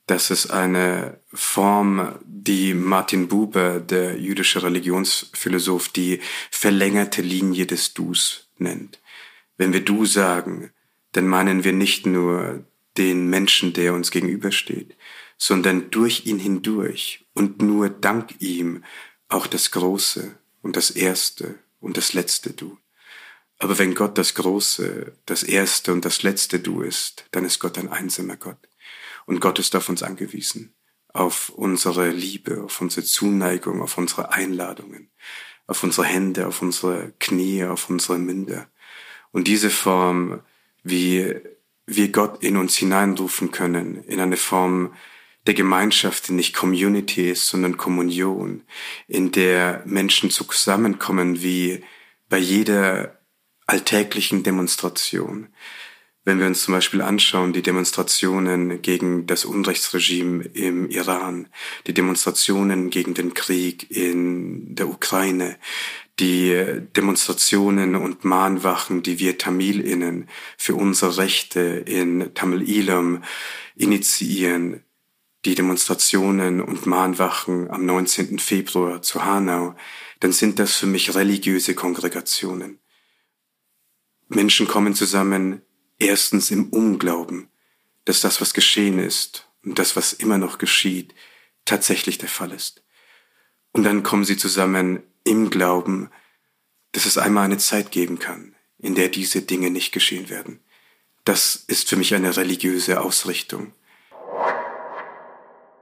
Das 0.07 0.31
ist 0.31 0.49
eine 0.49 1.19
Form, 1.31 2.15
die 2.25 2.73
Martin 2.73 3.27
Buber, 3.27 3.79
der 3.79 4.17
jüdische 4.17 4.63
Religionsphilosoph, 4.63 5.89
die 5.89 6.19
verlängerte 6.49 7.21
Linie 7.21 7.67
des 7.67 7.93
Dus 7.93 8.49
nennt. 8.57 8.99
Wenn 9.57 9.71
wir 9.71 9.81
Du 9.85 10.05
sagen, 10.05 10.71
dann 11.11 11.27
meinen 11.27 11.63
wir 11.63 11.73
nicht 11.73 12.05
nur 12.05 12.63
den 12.97 13.29
Menschen, 13.29 13.73
der 13.73 13.93
uns 13.93 14.09
gegenübersteht, 14.09 14.95
sondern 15.37 15.91
durch 15.91 16.25
ihn 16.25 16.39
hindurch 16.39 17.25
und 17.33 17.61
nur 17.61 17.89
dank 17.89 18.35
ihm 18.39 18.83
auch 19.27 19.47
das 19.47 19.69
Große 19.71 20.38
und 20.61 20.75
das 20.75 20.91
Erste 20.91 21.59
und 21.79 21.97
das 21.97 22.13
Letzte 22.13 22.51
Du. 22.51 22.77
Aber 23.59 23.77
wenn 23.77 23.93
Gott 23.93 24.17
das 24.17 24.35
Große, 24.35 25.13
das 25.25 25.43
Erste 25.43 25.91
und 25.91 26.05
das 26.05 26.23
Letzte 26.23 26.59
Du 26.59 26.81
ist, 26.81 27.25
dann 27.31 27.45
ist 27.45 27.59
Gott 27.59 27.77
ein 27.77 27.89
einsamer 27.89 28.37
Gott. 28.37 28.57
Und 29.25 29.41
Gott 29.41 29.59
ist 29.59 29.75
auf 29.75 29.89
uns 29.89 30.01
angewiesen, 30.01 30.73
auf 31.13 31.49
unsere 31.49 32.09
Liebe, 32.09 32.63
auf 32.63 32.81
unsere 32.81 33.05
Zuneigung, 33.05 33.81
auf 33.81 33.97
unsere 33.97 34.31
Einladungen, 34.31 35.11
auf 35.67 35.83
unsere 35.83 36.07
Hände, 36.07 36.47
auf 36.47 36.61
unsere 36.61 37.13
Knie, 37.19 37.65
auf 37.65 37.89
unsere 37.89 38.17
Münder. 38.17 38.67
Und 39.31 39.47
diese 39.47 39.69
Form, 39.69 40.41
wie 40.83 41.35
wir 41.85 42.11
Gott 42.11 42.43
in 42.43 42.57
uns 42.57 42.77
hineinrufen 42.77 43.51
können, 43.51 44.03
in 44.05 44.19
eine 44.19 44.37
Form 44.37 44.93
der 45.47 45.53
Gemeinschaft, 45.53 46.27
die 46.27 46.33
nicht 46.33 46.55
Community 46.55 47.31
ist, 47.31 47.47
sondern 47.47 47.77
Kommunion, 47.77 48.63
in 49.07 49.31
der 49.31 49.83
Menschen 49.85 50.29
zusammenkommen 50.29 51.41
wie 51.41 51.83
bei 52.27 52.37
jeder 52.37 53.19
alltäglichen 53.65 54.43
Demonstration. 54.43 55.47
Wenn 56.25 56.39
wir 56.39 56.47
uns 56.47 56.63
zum 56.63 56.73
Beispiel 56.73 57.01
anschauen, 57.01 57.53
die 57.53 57.61
Demonstrationen 57.61 58.81
gegen 58.81 59.25
das 59.25 59.45
Unrechtsregime 59.45 60.43
im 60.53 60.89
Iran, 60.89 61.47
die 61.87 61.93
Demonstrationen 61.93 62.89
gegen 62.89 63.13
den 63.13 63.33
Krieg 63.33 63.89
in 63.89 64.75
der 64.75 64.89
Ukraine, 64.89 65.57
die 66.19 66.81
Demonstrationen 66.95 67.95
und 67.95 68.25
Mahnwachen, 68.25 69.01
die 69.01 69.19
wir 69.19 69.37
Tamilinnen 69.37 70.27
für 70.57 70.75
unsere 70.75 71.17
Rechte 71.17 71.61
in 71.61 72.33
Tamil 72.33 72.67
Ilam 72.69 73.23
initiieren, 73.75 74.83
die 75.45 75.55
Demonstrationen 75.55 76.61
und 76.61 76.85
Mahnwachen 76.85 77.69
am 77.69 77.85
19. 77.85 78.39
Februar 78.39 79.01
zu 79.01 79.23
Hanau, 79.23 79.75
dann 80.19 80.33
sind 80.33 80.59
das 80.59 80.75
für 80.75 80.85
mich 80.85 81.15
religiöse 81.15 81.75
Kongregationen. 81.75 82.79
Menschen 84.27 84.67
kommen 84.67 84.93
zusammen, 84.93 85.61
erstens 85.97 86.51
im 86.51 86.69
Unglauben, 86.69 87.49
dass 88.05 88.21
das, 88.21 88.41
was 88.41 88.53
geschehen 88.53 88.99
ist 88.99 89.49
und 89.63 89.79
das, 89.79 89.95
was 89.95 90.13
immer 90.13 90.37
noch 90.37 90.57
geschieht, 90.57 91.13
tatsächlich 91.65 92.17
der 92.17 92.29
Fall 92.29 92.51
ist. 92.51 92.83
Und 93.71 93.83
dann 93.83 94.03
kommen 94.03 94.25
sie 94.25 94.37
zusammen 94.37 95.03
im 95.23 95.49
Glauben, 95.49 96.09
dass 96.91 97.05
es 97.05 97.17
einmal 97.17 97.45
eine 97.45 97.57
Zeit 97.57 97.91
geben 97.91 98.19
kann, 98.19 98.55
in 98.77 98.95
der 98.95 99.09
diese 99.09 99.41
Dinge 99.41 99.69
nicht 99.69 99.91
geschehen 99.91 100.29
werden. 100.29 100.59
Das 101.23 101.55
ist 101.67 101.89
für 101.89 101.95
mich 101.95 102.15
eine 102.15 102.35
religiöse 102.35 103.01
Ausrichtung. 103.01 103.73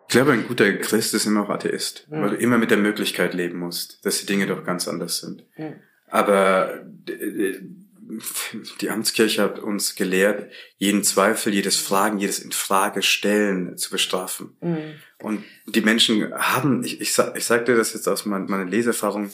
Ich 0.07 0.13
glaube, 0.13 0.31
ein 0.31 0.47
guter 0.47 0.71
Christ 0.73 1.13
ist 1.13 1.25
immer 1.25 1.43
auch 1.43 1.49
Atheist, 1.49 2.07
mhm. 2.09 2.21
weil 2.21 2.29
du 2.31 2.35
immer 2.37 2.57
mit 2.57 2.71
der 2.71 2.77
Möglichkeit 2.77 3.33
leben 3.33 3.59
musst, 3.59 4.05
dass 4.05 4.19
die 4.19 4.25
Dinge 4.25 4.47
doch 4.47 4.63
ganz 4.63 4.87
anders 4.87 5.19
sind. 5.19 5.45
Mhm. 5.57 5.75
Aber 6.09 6.85
die 8.79 8.89
Amtskirche 8.89 9.41
hat 9.41 9.59
uns 9.59 9.95
gelehrt, 9.95 10.49
jeden 10.77 11.03
Zweifel, 11.03 11.53
jedes 11.53 11.77
Fragen, 11.77 12.19
jedes 12.19 12.39
Infrage-Stellen 12.39 13.77
zu 13.77 13.89
bestrafen. 13.89 14.55
Mhm. 14.61 14.93
Und 15.21 15.43
die 15.65 15.81
Menschen 15.81 16.33
haben, 16.33 16.83
ich, 16.85 17.01
ich, 17.01 17.17
ich 17.35 17.45
sagte 17.45 17.75
das 17.75 17.93
jetzt 17.93 18.07
aus 18.07 18.25
meiner 18.25 18.65
Leserfahrung, 18.65 19.29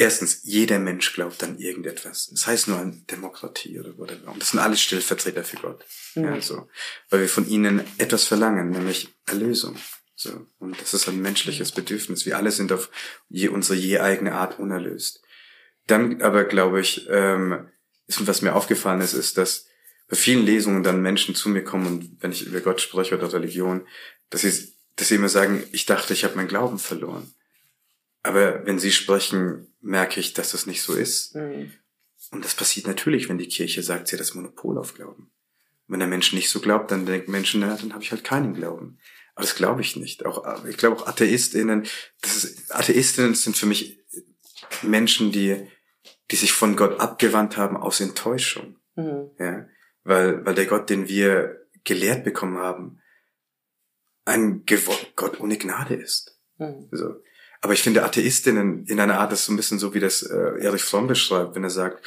Erstens, 0.00 0.42
jeder 0.44 0.78
Mensch 0.78 1.12
glaubt 1.12 1.42
an 1.42 1.58
irgendetwas. 1.58 2.28
Das 2.30 2.46
heißt 2.46 2.68
nur 2.68 2.78
an 2.78 3.04
Demokratie 3.10 3.80
oder 3.80 3.98
whatever. 3.98 4.30
Und 4.30 4.40
das 4.40 4.50
sind 4.50 4.60
alles 4.60 4.80
Stellvertreter 4.80 5.42
für 5.42 5.56
Gott. 5.56 5.84
Mhm. 6.14 6.24
Ja, 6.24 6.40
so. 6.40 6.68
Weil 7.10 7.22
wir 7.22 7.28
von 7.28 7.48
ihnen 7.48 7.82
etwas 7.98 8.22
verlangen, 8.22 8.70
nämlich 8.70 9.08
Erlösung. 9.26 9.76
So. 10.14 10.46
Und 10.60 10.80
das 10.80 10.94
ist 10.94 11.08
ein 11.08 11.20
menschliches 11.20 11.72
Bedürfnis. 11.72 12.26
Wir 12.26 12.36
alle 12.36 12.52
sind 12.52 12.70
auf 12.70 12.90
je, 13.28 13.48
unsere 13.48 13.76
je 13.76 13.98
eigene 13.98 14.34
Art 14.34 14.60
unerlöst. 14.60 15.20
Dann 15.88 16.22
aber 16.22 16.44
glaube 16.44 16.80
ich, 16.80 17.08
ähm, 17.10 17.68
ist, 18.06 18.24
was 18.24 18.42
mir 18.42 18.54
aufgefallen 18.54 19.00
ist, 19.00 19.14
ist, 19.14 19.36
dass 19.36 19.66
bei 20.08 20.16
vielen 20.16 20.46
Lesungen 20.46 20.84
dann 20.84 21.02
Menschen 21.02 21.34
zu 21.34 21.48
mir 21.48 21.64
kommen 21.64 21.86
und 21.86 22.22
wenn 22.22 22.32
ich 22.32 22.46
über 22.46 22.60
Gott 22.60 22.80
spreche 22.80 23.16
oder 23.16 23.32
Religion, 23.32 23.86
dass 24.30 24.42
sie, 24.42 24.74
dass 24.96 25.08
sie 25.08 25.16
immer 25.16 25.28
sagen, 25.28 25.64
ich 25.72 25.86
dachte, 25.86 26.12
ich 26.12 26.24
habe 26.24 26.36
meinen 26.36 26.48
Glauben 26.48 26.78
verloren. 26.78 27.34
Aber 28.22 28.66
wenn 28.66 28.78
sie 28.78 28.92
sprechen, 28.92 29.72
merke 29.80 30.20
ich, 30.20 30.32
dass 30.32 30.52
das 30.52 30.66
nicht 30.66 30.82
so 30.82 30.94
ist. 30.94 31.34
Mhm. 31.34 31.72
Und 32.30 32.44
das 32.44 32.54
passiert 32.54 32.86
natürlich, 32.86 33.28
wenn 33.28 33.38
die 33.38 33.48
Kirche 33.48 33.82
sagt, 33.82 34.08
sie 34.08 34.16
hat 34.16 34.20
das 34.20 34.34
Monopol 34.34 34.78
auf 34.78 34.94
Glauben. 34.94 35.30
Wenn 35.86 36.00
der 36.00 36.08
Mensch 36.08 36.32
nicht 36.32 36.50
so 36.50 36.60
glaubt, 36.60 36.90
dann 36.90 37.06
denken 37.06 37.30
Menschen, 37.30 37.60
na, 37.60 37.74
dann 37.76 37.94
habe 37.94 38.02
ich 38.02 38.10
halt 38.10 38.24
keinen 38.24 38.54
Glauben. 38.54 38.98
Aber 39.34 39.44
das 39.44 39.54
glaube 39.54 39.80
ich 39.80 39.96
nicht. 39.96 40.26
Auch, 40.26 40.64
ich 40.66 40.76
glaube 40.76 40.96
auch 40.96 41.06
Atheistinnen, 41.06 41.86
das 42.20 42.44
ist, 42.44 42.74
Atheistinnen 42.74 43.34
sind 43.34 43.56
für 43.56 43.66
mich 43.66 44.04
Menschen, 44.82 45.32
die, 45.32 45.68
die 46.30 46.36
sich 46.36 46.52
von 46.52 46.76
Gott 46.76 47.00
abgewandt 47.00 47.56
haben 47.56 47.76
aus 47.76 48.00
Enttäuschung. 48.00 48.78
Mhm. 48.96 49.30
Ja, 49.38 49.66
weil, 50.02 50.44
weil 50.44 50.54
der 50.54 50.66
Gott, 50.66 50.90
den 50.90 51.08
wir 51.08 51.66
gelehrt 51.84 52.24
bekommen 52.24 52.58
haben, 52.58 53.00
ein 54.24 54.64
Gott 55.16 55.40
ohne 55.40 55.56
Gnade 55.56 55.94
ist. 55.94 56.38
Mhm. 56.58 56.88
So. 56.90 57.14
Aber 57.60 57.72
ich 57.72 57.82
finde 57.82 58.04
Atheistinnen 58.04 58.86
in 58.86 59.00
einer 59.00 59.18
Art, 59.18 59.32
das 59.32 59.40
ist 59.40 59.46
so 59.46 59.52
ein 59.52 59.56
bisschen 59.56 59.78
so, 59.78 59.94
wie 59.94 60.00
das 60.00 60.22
äh, 60.22 60.60
Erich 60.60 60.82
Fromm 60.82 61.08
beschreibt, 61.08 61.54
wenn 61.54 61.64
er 61.64 61.70
sagt, 61.70 62.04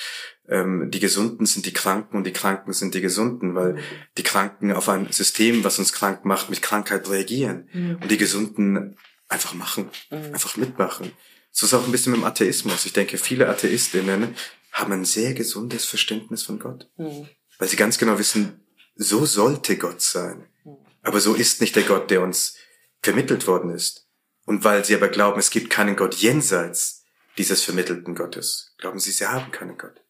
ähm, 0.48 0.90
die 0.92 1.00
Gesunden 1.00 1.46
sind 1.46 1.66
die 1.66 1.74
Kranken 1.74 2.18
und 2.18 2.26
die 2.26 2.34
Kranken 2.34 2.74
sind 2.74 2.94
die 2.94 3.02
Gesunden, 3.02 3.56
weil 3.56 3.78
die 4.18 4.24
Kranken 4.24 4.72
auf 4.72 4.90
ein 4.90 5.12
System, 5.12 5.64
was 5.64 5.80
uns 5.80 5.94
krank 5.94 6.26
macht, 6.26 6.50
mit 6.50 6.62
Krankheit 6.62 7.10
reagieren 7.10 7.70
mhm. 7.74 7.98
und 8.02 8.12
die 8.12 8.18
Gesunden 8.18 8.98
einfach 9.28 9.54
machen, 9.54 9.90
mhm. 10.10 10.34
einfach 10.34 10.58
mitmachen. 10.58 11.12
So 11.52 11.66
ist 11.66 11.74
auch 11.74 11.86
ein 11.86 11.92
bisschen 11.92 12.14
mit 12.14 12.22
dem 12.22 12.26
Atheismus. 12.26 12.86
Ich 12.86 12.94
denke, 12.94 13.18
viele 13.18 13.50
Atheistinnen 13.50 14.36
haben 14.72 14.94
ein 14.94 15.06
sehr 15.06 15.34
gesundes 15.34 15.86
Verständnis 15.86 16.44
von 16.44 16.60
Gott, 16.60 16.90
mhm. 16.98 17.28
weil 17.58 17.68
sie 17.68 17.76
ganz 17.76 17.98
genau 17.98 18.18
wissen, 18.18 18.62
so 18.96 19.26
sollte 19.26 19.78
Gott 19.78 20.02
sein. 20.02 20.46
Mhm. 20.64 20.78
Aber 21.02 21.20
so 21.20 21.34
ist 21.34 21.62
nicht 21.62 21.76
der 21.76 21.84
Gott, 21.84 22.10
der 22.10 22.22
uns 22.22 22.56
vermittelt 23.02 23.48
worden 23.48 23.72
ist. 23.72 24.01
Und 24.46 24.64
weil 24.64 24.84
sie 24.84 24.96
aber 24.96 25.08
glauben, 25.08 25.40
es 25.40 25.50
gibt 25.50 25.70
keinen 25.70 25.96
Gott 25.96 26.16
jenseits 26.16 27.06
dieses 27.38 27.64
vermittelten 27.64 28.16
Gottes, 28.16 28.76
glauben 28.78 29.00
sie, 29.00 29.12
sie 29.12 29.28
haben 29.28 29.52
keinen 29.52 29.78
Gott. 29.78 30.02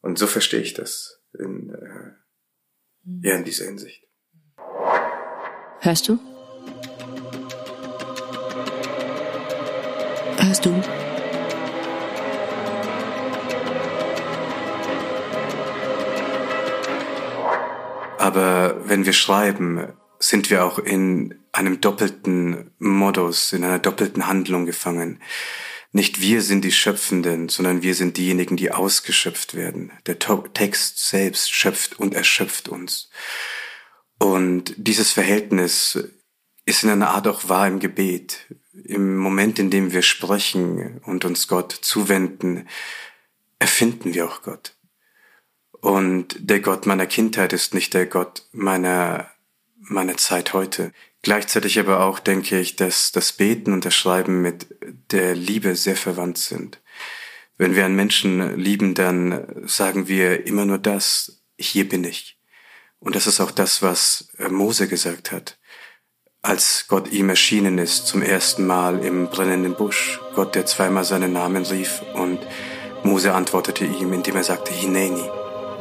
Und 0.00 0.18
so 0.18 0.26
verstehe 0.26 0.60
ich 0.60 0.74
das 0.74 1.22
in, 1.38 1.70
äh, 1.70 3.28
ja, 3.28 3.36
in 3.36 3.44
dieser 3.44 3.64
Hinsicht. 3.64 4.06
Hörst 5.80 6.08
du? 6.08 6.18
Hörst 10.38 10.64
du? 10.66 10.82
Aber 18.18 18.88
wenn 18.88 19.04
wir 19.04 19.12
schreiben, 19.12 19.92
sind 20.18 20.48
wir 20.48 20.64
auch 20.64 20.78
in 20.78 21.43
einem 21.54 21.80
doppelten 21.80 22.70
Modus, 22.78 23.52
in 23.52 23.64
einer 23.64 23.78
doppelten 23.78 24.26
Handlung 24.26 24.66
gefangen. 24.66 25.20
Nicht 25.92 26.20
wir 26.20 26.42
sind 26.42 26.64
die 26.64 26.72
Schöpfenden, 26.72 27.48
sondern 27.48 27.82
wir 27.82 27.94
sind 27.94 28.16
diejenigen, 28.16 28.56
die 28.56 28.72
ausgeschöpft 28.72 29.54
werden. 29.54 29.92
Der 30.06 30.18
Text 30.18 31.08
selbst 31.08 31.52
schöpft 31.52 32.00
und 32.00 32.14
erschöpft 32.14 32.68
uns. 32.68 33.10
Und 34.18 34.74
dieses 34.76 35.12
Verhältnis 35.12 35.98
ist 36.64 36.82
in 36.82 36.90
einer 36.90 37.10
Art 37.10 37.28
auch 37.28 37.48
wahr 37.48 37.68
im 37.68 37.78
Gebet. 37.78 38.52
Im 38.84 39.16
Moment, 39.16 39.58
in 39.58 39.70
dem 39.70 39.92
wir 39.92 40.02
sprechen 40.02 41.00
und 41.04 41.24
uns 41.24 41.46
Gott 41.46 41.72
zuwenden, 41.72 42.68
erfinden 43.60 44.14
wir 44.14 44.26
auch 44.26 44.42
Gott. 44.42 44.74
Und 45.80 46.36
der 46.40 46.60
Gott 46.60 46.86
meiner 46.86 47.06
Kindheit 47.06 47.52
ist 47.52 47.74
nicht 47.74 47.94
der 47.94 48.06
Gott 48.06 48.48
meiner 48.52 49.30
meine 49.88 50.16
Zeit 50.16 50.54
heute. 50.54 50.92
Gleichzeitig 51.24 51.80
aber 51.80 52.04
auch 52.04 52.18
denke 52.18 52.60
ich, 52.60 52.76
dass 52.76 53.10
das 53.10 53.32
Beten 53.32 53.72
und 53.72 53.86
das 53.86 53.94
Schreiben 53.94 54.42
mit 54.42 54.66
der 55.10 55.34
Liebe 55.34 55.74
sehr 55.74 55.96
verwandt 55.96 56.36
sind. 56.36 56.82
Wenn 57.56 57.74
wir 57.74 57.86
einen 57.86 57.96
Menschen 57.96 58.58
lieben, 58.58 58.92
dann 58.92 59.62
sagen 59.66 60.06
wir 60.06 60.46
immer 60.46 60.66
nur 60.66 60.76
das, 60.76 61.42
hier 61.56 61.88
bin 61.88 62.04
ich. 62.04 62.38
Und 62.98 63.16
das 63.16 63.26
ist 63.26 63.40
auch 63.40 63.52
das, 63.52 63.80
was 63.80 64.28
Mose 64.50 64.86
gesagt 64.86 65.32
hat, 65.32 65.58
als 66.42 66.88
Gott 66.88 67.10
ihm 67.10 67.30
erschienen 67.30 67.78
ist 67.78 68.06
zum 68.06 68.20
ersten 68.20 68.66
Mal 68.66 69.02
im 69.02 69.28
brennenden 69.28 69.76
Busch. 69.76 70.20
Gott, 70.34 70.54
der 70.54 70.66
zweimal 70.66 71.04
seinen 71.04 71.32
Namen 71.32 71.64
rief 71.64 72.02
und 72.12 72.38
Mose 73.02 73.32
antwortete 73.32 73.86
ihm, 73.86 74.12
indem 74.12 74.36
er 74.36 74.44
sagte, 74.44 74.74
Hineni, 74.74 75.22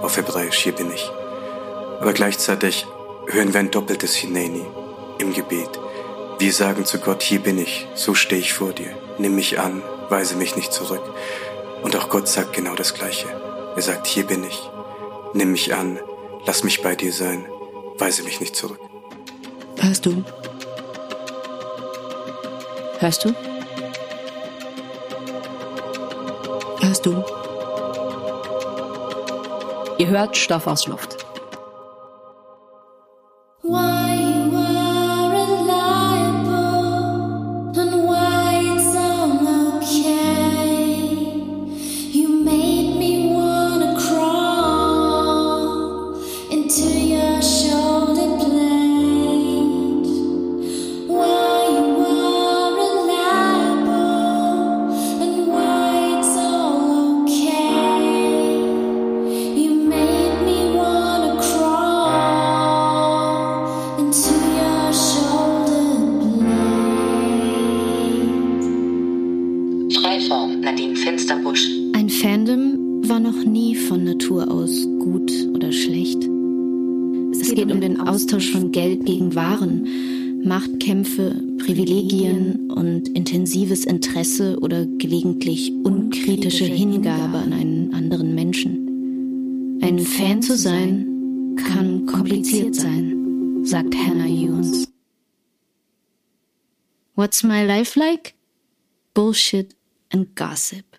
auf 0.02 0.16
Hebräisch, 0.16 0.60
hier 0.60 0.72
bin 0.74 0.90
ich. 0.90 1.12
Aber 2.00 2.14
gleichzeitig 2.14 2.86
hören 3.28 3.52
wir 3.52 3.60
ein 3.60 3.72
doppeltes 3.72 4.16
Hineni. 4.16 4.66
Im 5.24 5.34
Gebet. 5.34 5.80
Wir 6.38 6.54
sagen 6.54 6.86
zu 6.86 7.00
Gott, 7.00 7.24
hier 7.24 7.40
bin 7.40 7.58
ich, 7.58 7.88
so 7.96 8.14
stehe 8.14 8.42
ich 8.42 8.54
vor 8.54 8.74
dir, 8.74 8.92
nimm 9.18 9.36
mich 9.36 9.60
an, 9.60 9.82
weise 10.10 10.36
mich 10.36 10.56
nicht 10.56 10.72
zurück. 10.74 11.02
Und 11.82 11.96
auch 11.96 12.10
Gott 12.10 12.28
sagt 12.28 12.54
genau 12.54 12.76
das 12.76 12.94
Gleiche. 12.94 13.28
Er 13.76 13.82
sagt, 13.82 14.06
hier 14.06 14.26
bin 14.26 14.44
ich, 14.44 14.70
nimm 15.34 15.52
mich 15.52 15.74
an, 15.74 16.00
lass 16.46 16.64
mich 16.64 16.82
bei 16.82 16.96
dir 16.96 17.14
sein, 17.14 17.46
weise 17.98 18.24
mich 18.24 18.40
nicht 18.40 18.56
zurück. 18.56 18.80
Hörst 19.80 20.06
du? 20.06 20.24
Hörst 23.00 23.26
du? 23.26 23.34
Hörst 26.82 27.06
du? 27.06 27.24
Ihr 29.98 30.08
hört 30.08 30.36
Stoff 30.36 30.68
aus 30.68 30.88
Luft. 30.88 31.23
Nadine 71.14 71.20
Finsterbusch. 71.20 71.68
Ein 71.94 72.10
Fandom 72.10 73.08
war 73.08 73.20
noch 73.20 73.46
nie 73.46 73.76
von 73.76 74.04
Natur 74.04 74.50
aus 74.50 74.88
gut 75.00 75.32
oder 75.54 75.72
schlecht. 75.72 76.24
Es 77.32 77.54
geht 77.54 77.72
um 77.72 77.82
den 77.82 78.00
Austausch 78.00 78.52
von 78.52 78.72
Geld 78.72 79.06
gegen 79.06 79.36
Waren, 79.36 79.88
Machtkämpfe, 80.44 81.36
Privilegien 81.60 82.72
und 82.72 83.10
intensives 83.10 83.86
Interesse 83.86 84.58
oder 84.60 84.86
gelegentlich 84.86 85.72
unkritische 85.84 86.66
Hingabe 86.66 87.38
an 87.38 87.54
einen 87.54 87.94
anderen 87.94 88.34
Menschen. 88.34 89.80
Ein 89.82 90.00
Fan 90.00 90.42
zu 90.42 90.58
sein 90.58 91.56
kann 91.58 92.06
kompliziert 92.06 92.76
sein, 92.76 93.64
sagt 93.64 93.96
Hannah 93.96 94.28
Ewens. 94.28 94.88
What's 97.16 97.44
my 97.44 97.66
life 97.66 98.00
like? 98.00 98.34
Bullshit 99.14 99.76
and 100.12 100.36
Gossip. 100.36 100.93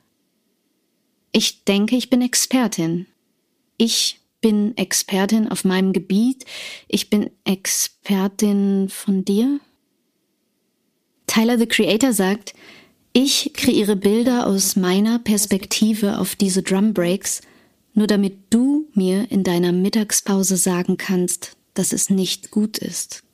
Ich 1.37 1.65
denke, 1.65 1.97
ich 1.97 2.11
bin 2.11 2.23
Expertin. 2.23 3.07
Ich 3.77 4.21
bin 4.41 4.77
Expertin 4.77 5.49
auf 5.49 5.65
meinem 5.65 5.93
Gebiet. 5.93 6.45
Ich 6.87 7.11
bin 7.11 7.29
Expertin 7.45 8.89
von 8.89 9.25
dir. 9.25 9.59
Tyler 11.27 11.59
the 11.59 11.67
Creator 11.67 12.13
sagt, 12.13 12.55
ich 13.13 13.51
kreiere 13.53 13.97
Bilder 13.97 14.47
aus 14.47 14.77
meiner 14.77 15.19
Perspektive 15.19 16.19
auf 16.21 16.37
diese 16.37 16.63
Drum 16.63 16.95
Breaks, 16.95 17.41
nur 17.95 18.07
damit 18.07 18.37
du 18.51 18.87
mir 18.95 19.29
in 19.33 19.43
deiner 19.43 19.73
Mittagspause 19.73 20.57
sagen 20.57 20.99
kannst, 20.99 21.57
dass 21.75 21.93
es 21.93 22.11
nicht 22.11 22.53
gut 22.53 22.79
ist. 22.79 23.25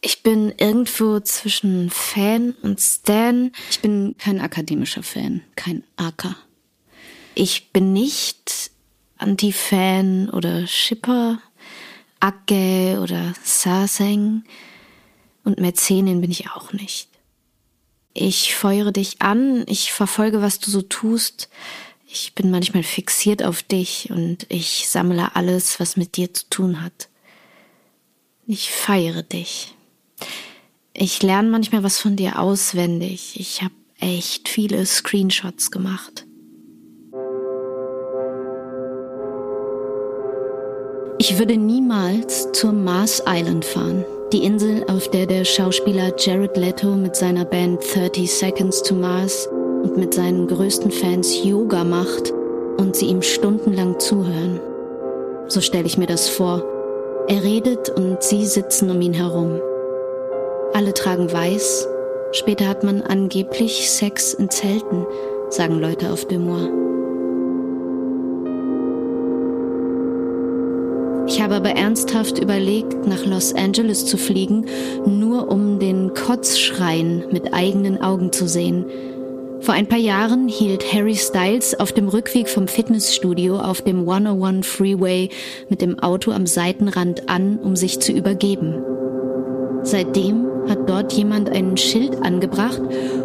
Ich 0.00 0.22
bin 0.22 0.54
irgendwo 0.56 1.20
zwischen 1.20 1.90
Fan 1.90 2.54
und 2.62 2.80
Stan. 2.80 3.52
Ich 3.70 3.80
bin 3.80 4.14
kein 4.16 4.40
akademischer 4.40 5.02
Fan, 5.02 5.42
kein 5.54 5.84
AK. 5.96 6.45
Ich 7.38 7.70
bin 7.70 7.92
nicht 7.92 8.70
Anti-Fan 9.18 10.30
oder 10.30 10.66
Shipper, 10.66 11.38
Agge 12.18 12.98
oder 13.02 13.34
Saseng. 13.44 14.44
Und 15.44 15.60
Mäzenin 15.60 16.22
bin 16.22 16.30
ich 16.30 16.50
auch 16.50 16.72
nicht. 16.72 17.10
Ich 18.14 18.54
feuere 18.54 18.90
dich 18.90 19.20
an, 19.20 19.64
ich 19.66 19.92
verfolge, 19.92 20.40
was 20.40 20.60
du 20.60 20.70
so 20.70 20.80
tust. 20.80 21.50
Ich 22.08 22.34
bin 22.34 22.50
manchmal 22.50 22.82
fixiert 22.82 23.42
auf 23.42 23.62
dich 23.62 24.08
und 24.10 24.46
ich 24.48 24.88
sammle 24.88 25.36
alles, 25.36 25.78
was 25.78 25.98
mit 25.98 26.16
dir 26.16 26.32
zu 26.32 26.48
tun 26.48 26.82
hat. 26.82 27.10
Ich 28.46 28.70
feiere 28.70 29.22
dich. 29.22 29.74
Ich 30.94 31.22
lerne 31.22 31.50
manchmal 31.50 31.82
was 31.82 32.00
von 32.00 32.16
dir 32.16 32.38
auswendig. 32.38 33.38
Ich 33.38 33.60
habe 33.60 33.74
echt 34.00 34.48
viele 34.48 34.86
Screenshots 34.86 35.70
gemacht. 35.70 36.24
Ich 41.18 41.38
würde 41.38 41.56
niemals 41.56 42.52
zur 42.52 42.72
Mars 42.72 43.22
Island 43.26 43.64
fahren. 43.64 44.04
Die 44.34 44.44
Insel, 44.44 44.84
auf 44.86 45.08
der 45.08 45.24
der 45.24 45.46
Schauspieler 45.46 46.12
Jared 46.18 46.58
Leto 46.58 46.88
mit 46.94 47.16
seiner 47.16 47.46
Band 47.46 47.80
30 47.94 48.30
Seconds 48.30 48.82
to 48.82 48.94
Mars 48.94 49.48
und 49.82 49.96
mit 49.96 50.12
seinen 50.12 50.46
größten 50.46 50.90
Fans 50.90 51.42
Yoga 51.42 51.84
macht 51.84 52.34
und 52.76 52.96
sie 52.96 53.06
ihm 53.06 53.22
stundenlang 53.22 53.98
zuhören. 53.98 54.60
So 55.48 55.62
stelle 55.62 55.86
ich 55.86 55.96
mir 55.96 56.06
das 56.06 56.28
vor. 56.28 56.62
Er 57.28 57.42
redet 57.42 57.88
und 57.88 58.22
sie 58.22 58.44
sitzen 58.44 58.90
um 58.90 59.00
ihn 59.00 59.14
herum. 59.14 59.58
Alle 60.74 60.92
tragen 60.92 61.32
weiß. 61.32 61.88
Später 62.32 62.68
hat 62.68 62.84
man 62.84 63.00
angeblich 63.00 63.90
Sex 63.90 64.34
in 64.34 64.50
Zelten, 64.50 65.06
sagen 65.48 65.80
Leute 65.80 66.12
auf 66.12 66.26
Demois. 66.26 66.85
Ich 71.36 71.42
habe 71.42 71.56
aber 71.56 71.72
ernsthaft 71.72 72.38
überlegt, 72.38 73.06
nach 73.06 73.26
Los 73.26 73.52
Angeles 73.52 74.06
zu 74.06 74.16
fliegen, 74.16 74.64
nur 75.04 75.50
um 75.52 75.78
den 75.78 76.14
Kotzschrein 76.14 77.24
mit 77.30 77.52
eigenen 77.52 78.00
Augen 78.00 78.32
zu 78.32 78.48
sehen. 78.48 78.86
Vor 79.60 79.74
ein 79.74 79.86
paar 79.86 79.98
Jahren 79.98 80.48
hielt 80.48 80.94
Harry 80.94 81.14
Styles 81.14 81.78
auf 81.78 81.92
dem 81.92 82.08
Rückweg 82.08 82.48
vom 82.48 82.68
Fitnessstudio 82.68 83.58
auf 83.58 83.82
dem 83.82 84.08
101 84.08 84.66
Freeway 84.66 85.28
mit 85.68 85.82
dem 85.82 85.98
Auto 85.98 86.30
am 86.30 86.46
Seitenrand 86.46 87.28
an, 87.28 87.58
um 87.58 87.76
sich 87.76 88.00
zu 88.00 88.12
übergeben. 88.12 88.82
Seitdem 89.82 90.46
hat 90.70 90.88
dort 90.88 91.12
jemand 91.12 91.50
ein 91.50 91.76
Schild 91.76 92.16
angebracht 92.22 92.80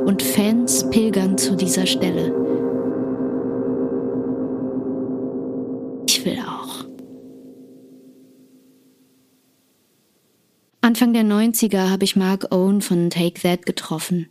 und 0.06 0.22
Fans 0.22 0.90
pilgern 0.90 1.38
zu 1.38 1.56
dieser 1.56 1.86
Stelle. 1.86 2.36
Ich 6.10 6.26
will 6.26 6.40
auch. 6.40 6.52
Anfang 10.84 11.14
der 11.14 11.24
90er 11.24 11.92
habe 11.92 12.04
ich 12.04 12.16
Mark 12.16 12.52
Owen 12.52 12.82
von 12.82 13.12
Take 13.12 13.40
That 13.42 13.68
getroffen. 13.68 14.30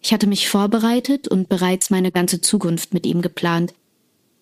Ich 0.00 0.12
hatte 0.12 0.26
mich 0.26 0.48
vorbereitet 0.48 1.28
und 1.28 1.48
bereits 1.48 1.90
meine 1.90 2.10
ganze 2.10 2.40
Zukunft 2.40 2.92
mit 2.92 3.06
ihm 3.06 3.22
geplant. 3.22 3.72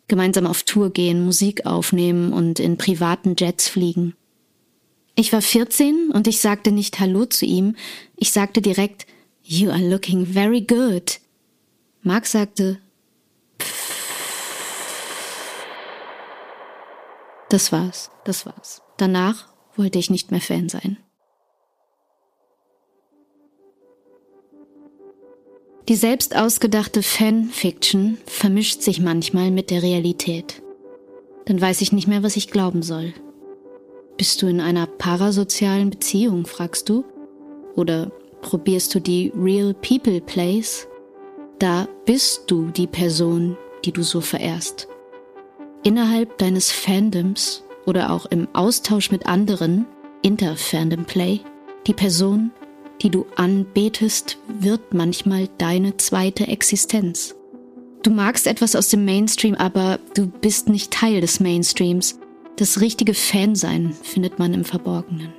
Gemeinsam 0.08 0.46
auf 0.46 0.62
Tour 0.62 0.90
gehen, 0.90 1.22
Musik 1.22 1.66
aufnehmen 1.66 2.32
und 2.32 2.60
in 2.60 2.78
privaten 2.78 3.36
Jets 3.38 3.68
fliegen. 3.68 4.14
Ich 5.16 5.34
war 5.34 5.42
14 5.42 6.10
und 6.12 6.26
ich 6.26 6.40
sagte 6.40 6.72
nicht 6.72 6.98
Hallo 6.98 7.26
zu 7.26 7.44
ihm, 7.44 7.76
ich 8.16 8.32
sagte 8.32 8.62
direkt, 8.62 9.06
You 9.42 9.70
are 9.70 9.86
looking 9.86 10.24
very 10.24 10.62
good. 10.62 11.20
Mark 12.02 12.24
sagte, 12.24 12.78
Das 17.50 17.70
war's, 17.70 18.10
das 18.24 18.46
war's. 18.46 18.80
Danach 18.96 19.46
wollte 19.76 19.98
ich 19.98 20.08
nicht 20.08 20.30
mehr 20.30 20.40
Fan 20.40 20.70
sein. 20.70 20.96
Die 25.88 25.96
selbst 25.96 26.34
ausgedachte 26.34 27.02
Fanfiction 27.02 28.16
vermischt 28.24 28.80
sich 28.80 29.00
manchmal 29.00 29.50
mit 29.50 29.70
der 29.70 29.82
Realität. 29.82 30.62
Dann 31.44 31.60
weiß 31.60 31.82
ich 31.82 31.92
nicht 31.92 32.08
mehr, 32.08 32.22
was 32.22 32.36
ich 32.36 32.50
glauben 32.50 32.82
soll. 32.82 33.12
Bist 34.16 34.40
du 34.40 34.46
in 34.46 34.62
einer 34.62 34.86
parasozialen 34.86 35.90
Beziehung, 35.90 36.46
fragst 36.46 36.88
du? 36.88 37.04
Oder 37.76 38.10
probierst 38.40 38.94
du 38.94 39.00
die 39.00 39.30
Real 39.36 39.74
People 39.74 40.22
Plays? 40.22 40.88
Da 41.58 41.86
bist 42.06 42.44
du 42.46 42.70
die 42.70 42.86
Person, 42.86 43.58
die 43.84 43.92
du 43.92 44.02
so 44.02 44.22
verehrst. 44.22 44.88
Innerhalb 45.82 46.38
deines 46.38 46.72
Fandoms 46.72 47.62
oder 47.84 48.10
auch 48.10 48.24
im 48.26 48.48
Austausch 48.54 49.10
mit 49.10 49.26
anderen, 49.26 49.84
Inter-Fandom 50.22 51.04
Play, 51.04 51.40
die 51.86 51.92
Person, 51.92 52.52
die 53.02 53.10
du 53.10 53.26
anbetest, 53.36 54.38
wird 54.60 54.94
manchmal 54.94 55.48
deine 55.58 55.96
zweite 55.96 56.48
Existenz. 56.48 57.34
Du 58.02 58.10
magst 58.10 58.46
etwas 58.46 58.76
aus 58.76 58.88
dem 58.88 59.04
Mainstream, 59.04 59.54
aber 59.54 59.98
du 60.14 60.26
bist 60.26 60.68
nicht 60.68 60.92
Teil 60.92 61.20
des 61.20 61.40
Mainstreams 61.40 62.18
das 62.56 62.80
richtige 62.80 63.14
Fansein 63.14 63.92
findet 64.02 64.38
man 64.38 64.54
im 64.54 64.64
Verborgenen. 64.64 65.32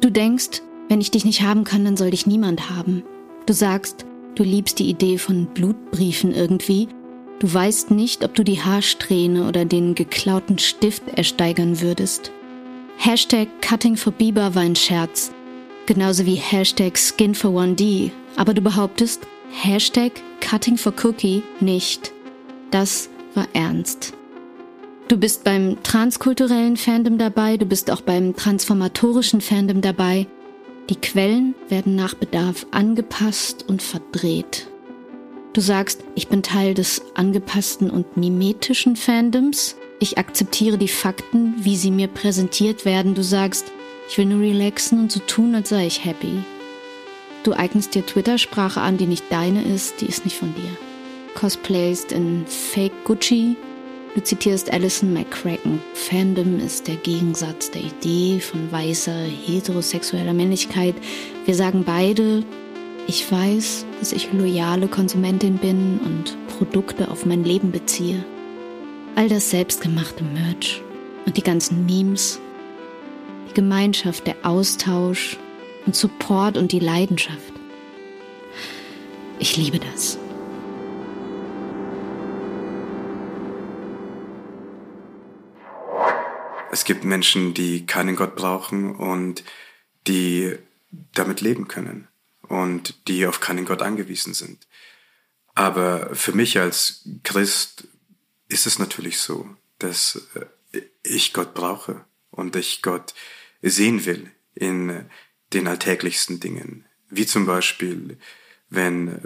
Du 0.00 0.10
denkst, 0.10 0.62
Wenn 0.88 1.00
ich 1.00 1.10
dich 1.10 1.24
nicht 1.24 1.42
haben 1.42 1.64
kann, 1.64 1.84
dann 1.84 1.96
soll 1.96 2.10
dich 2.12 2.28
niemand 2.28 2.70
haben. 2.70 3.02
Du 3.46 3.52
sagst, 3.52 4.06
du 4.36 4.44
liebst 4.44 4.78
die 4.78 4.88
Idee 4.88 5.18
von 5.18 5.46
Blutbriefen 5.46 6.32
irgendwie. 6.32 6.86
Du 7.40 7.52
weißt 7.52 7.90
nicht, 7.90 8.22
ob 8.22 8.32
du 8.36 8.44
die 8.44 8.60
Haarsträhne 8.60 9.48
oder 9.48 9.64
den 9.64 9.96
geklauten 9.96 10.60
Stift 10.60 11.02
ersteigern 11.08 11.80
würdest. 11.80 12.30
Hashtag 12.98 13.48
Cutting 13.62 13.96
for 13.96 14.12
Bieber 14.12 14.54
war 14.54 14.62
ein 14.62 14.76
Scherz. 14.76 15.32
Genauso 15.86 16.26
wie 16.26 16.34
Hashtag 16.34 16.98
Skin 16.98 17.34
for 17.34 17.52
1D. 17.52 18.10
Aber 18.34 18.54
du 18.54 18.60
behauptest 18.60 19.22
Hashtag 19.52 20.12
Cutting 20.40 20.76
for 20.76 20.92
Cookie 21.04 21.44
nicht. 21.60 22.12
Das 22.72 23.08
war 23.34 23.46
ernst. 23.52 24.12
Du 25.06 25.16
bist 25.16 25.44
beim 25.44 25.80
transkulturellen 25.84 26.76
Fandom 26.76 27.16
dabei, 27.16 27.56
du 27.56 27.64
bist 27.64 27.92
auch 27.92 28.00
beim 28.00 28.34
transformatorischen 28.34 29.40
Fandom 29.40 29.80
dabei. 29.80 30.26
Die 30.90 30.96
Quellen 30.96 31.54
werden 31.68 31.94
nach 31.94 32.14
Bedarf 32.14 32.66
angepasst 32.72 33.64
und 33.68 33.82
verdreht. 33.82 34.68
Du 35.52 35.60
sagst, 35.60 36.02
ich 36.16 36.26
bin 36.26 36.42
Teil 36.42 36.74
des 36.74 37.00
angepassten 37.14 37.88
und 37.90 38.16
mimetischen 38.16 38.96
Fandoms. 38.96 39.76
Ich 40.00 40.18
akzeptiere 40.18 40.76
die 40.76 40.88
Fakten, 40.88 41.54
wie 41.58 41.76
sie 41.76 41.92
mir 41.92 42.08
präsentiert 42.08 42.84
werden. 42.84 43.14
Du 43.14 43.22
sagst, 43.22 43.72
ich 44.08 44.18
will 44.18 44.26
nur 44.26 44.40
relaxen 44.40 44.98
und 44.98 45.12
so 45.12 45.20
tun, 45.20 45.54
als 45.54 45.68
sei 45.68 45.86
ich 45.86 46.04
happy. 46.04 46.42
Du 47.44 47.52
eignest 47.52 47.94
dir 47.94 48.04
Twitter-Sprache 48.04 48.80
an, 48.80 48.96
die 48.96 49.06
nicht 49.06 49.24
deine 49.30 49.62
ist, 49.62 50.00
die 50.00 50.06
ist 50.06 50.24
nicht 50.24 50.36
von 50.36 50.54
dir. 50.54 50.70
Cosplayst 51.34 52.12
in 52.12 52.46
Fake 52.46 53.04
Gucci, 53.04 53.56
Du 54.16 54.22
zitierst 54.22 54.72
Alison 54.72 55.12
McCracken. 55.12 55.78
Fandom 55.92 56.58
ist 56.58 56.88
der 56.88 56.96
Gegensatz 56.96 57.70
der 57.70 57.82
Idee 57.82 58.40
von 58.40 58.72
weißer, 58.72 59.12
heterosexueller 59.14 60.32
Männlichkeit. 60.32 60.94
Wir 61.44 61.54
sagen 61.54 61.84
beide, 61.84 62.42
ich 63.06 63.30
weiß, 63.30 63.84
dass 64.00 64.12
ich 64.12 64.32
loyale 64.32 64.88
Konsumentin 64.88 65.58
bin 65.58 66.00
und 66.02 66.34
Produkte 66.56 67.10
auf 67.10 67.26
mein 67.26 67.44
Leben 67.44 67.72
beziehe. 67.72 68.24
All 69.16 69.28
das 69.28 69.50
selbstgemachte 69.50 70.24
Merch 70.24 70.82
und 71.26 71.36
die 71.36 71.42
ganzen 71.42 71.84
Memes, 71.84 72.40
die 73.48 73.54
Gemeinschaft, 73.54 74.26
der 74.26 74.36
Austausch 74.44 75.36
und 75.86 75.94
Support 75.96 76.56
und 76.56 76.72
die 76.72 76.80
Leidenschaft. 76.80 77.52
Ich 79.38 79.56
liebe 79.56 79.78
das. 79.78 80.18
Es 86.72 86.84
gibt 86.84 87.04
Menschen, 87.04 87.54
die 87.54 87.86
keinen 87.86 88.16
Gott 88.16 88.36
brauchen 88.36 88.94
und 88.94 89.44
die 90.06 90.56
damit 91.14 91.40
leben 91.40 91.68
können 91.68 92.08
und 92.42 93.08
die 93.08 93.26
auf 93.26 93.40
keinen 93.40 93.64
Gott 93.64 93.82
angewiesen 93.82 94.34
sind. 94.34 94.66
Aber 95.54 96.14
für 96.14 96.32
mich 96.32 96.58
als 96.58 97.08
Christ 97.22 97.88
ist 98.48 98.66
es 98.66 98.78
natürlich 98.78 99.18
so, 99.18 99.48
dass 99.78 100.28
äh, 100.72 100.82
ich 101.02 101.32
Gott 101.32 101.54
brauche 101.54 102.04
und 102.30 102.56
ich 102.56 102.82
Gott 102.82 103.14
sehen 103.62 104.04
will 104.04 104.30
in 104.54 105.06
den 105.52 105.68
alltäglichsten 105.68 106.40
Dingen. 106.40 106.86
Wie 107.08 107.26
zum 107.26 107.46
Beispiel, 107.46 108.18
wenn 108.68 109.20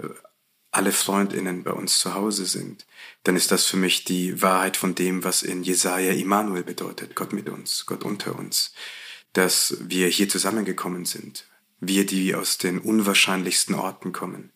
alle 0.71 0.93
Freundinnen 0.93 1.63
bei 1.63 1.71
uns 1.71 1.99
zu 1.99 2.13
Hause 2.13 2.45
sind, 2.45 2.85
dann 3.23 3.35
ist 3.35 3.51
das 3.51 3.65
für 3.65 3.77
mich 3.77 4.05
die 4.05 4.41
Wahrheit 4.41 4.77
von 4.77 4.95
dem, 4.95 5.23
was 5.23 5.43
in 5.43 5.63
Jesaja 5.63 6.13
Immanuel 6.13 6.63
bedeutet, 6.63 7.15
Gott 7.15 7.33
mit 7.33 7.49
uns, 7.49 7.85
Gott 7.85 8.03
unter 8.03 8.39
uns, 8.39 8.73
dass 9.33 9.77
wir 9.81 10.07
hier 10.07 10.29
zusammengekommen 10.29 11.05
sind, 11.05 11.45
wir, 11.81 12.05
die 12.05 12.35
aus 12.35 12.57
den 12.57 12.79
unwahrscheinlichsten 12.79 13.75
Orten 13.75 14.13
kommen. 14.13 14.51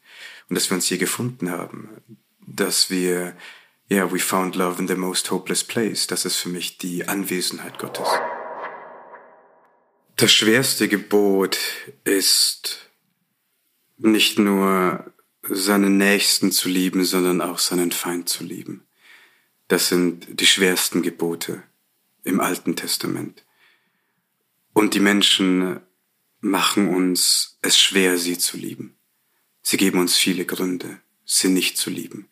Und 0.48 0.56
dass 0.56 0.70
wir 0.70 0.76
uns 0.76 0.86
hier 0.86 0.98
gefunden 0.98 1.50
haben, 1.50 1.90
dass 2.40 2.90
wir, 2.90 3.36
ja, 3.90 3.98
yeah, 3.98 4.12
we 4.12 4.20
found 4.20 4.56
love 4.56 4.80
in 4.80 4.88
the 4.88 4.96
most 4.96 5.32
hopeless 5.32 5.64
place, 5.64 6.08
das 6.08 6.24
ist 6.26 6.38
für 6.38 6.50
mich 6.50 6.78
die 6.78 7.08
Anwesenheit 7.08 7.78
Gottes. 7.78 8.08
Das 10.18 10.32
schwerste 10.32 10.88
Gebot 10.88 11.58
ist 12.06 12.90
nicht 13.98 14.40
nur 14.40 15.12
seinen 15.42 15.98
Nächsten 15.98 16.54
zu 16.54 16.70
lieben, 16.70 17.04
sondern 17.04 17.42
auch 17.42 17.60
seinen 17.60 17.92
Feind 17.92 18.30
zu 18.30 18.46
lieben. 18.46 18.88
Das 19.68 19.90
sind 19.90 20.40
die 20.40 20.46
schwersten 20.46 21.02
Gebote 21.02 21.64
im 22.24 22.40
Alten 22.40 22.78
Testament. 22.78 23.46
Und 24.72 24.94
die 24.94 25.02
Menschen 25.02 25.82
machen 26.40 26.96
uns 26.96 27.58
es 27.62 27.78
schwer, 27.78 28.18
sie 28.18 28.38
zu 28.38 28.56
lieben. 28.56 28.96
Sie 29.64 29.76
geben 29.76 30.00
uns 30.00 30.16
viele 30.16 30.46
Gründe, 30.46 31.02
sie 31.26 31.50
nicht 31.50 31.78
zu 31.78 31.90
lieben. 31.90 32.30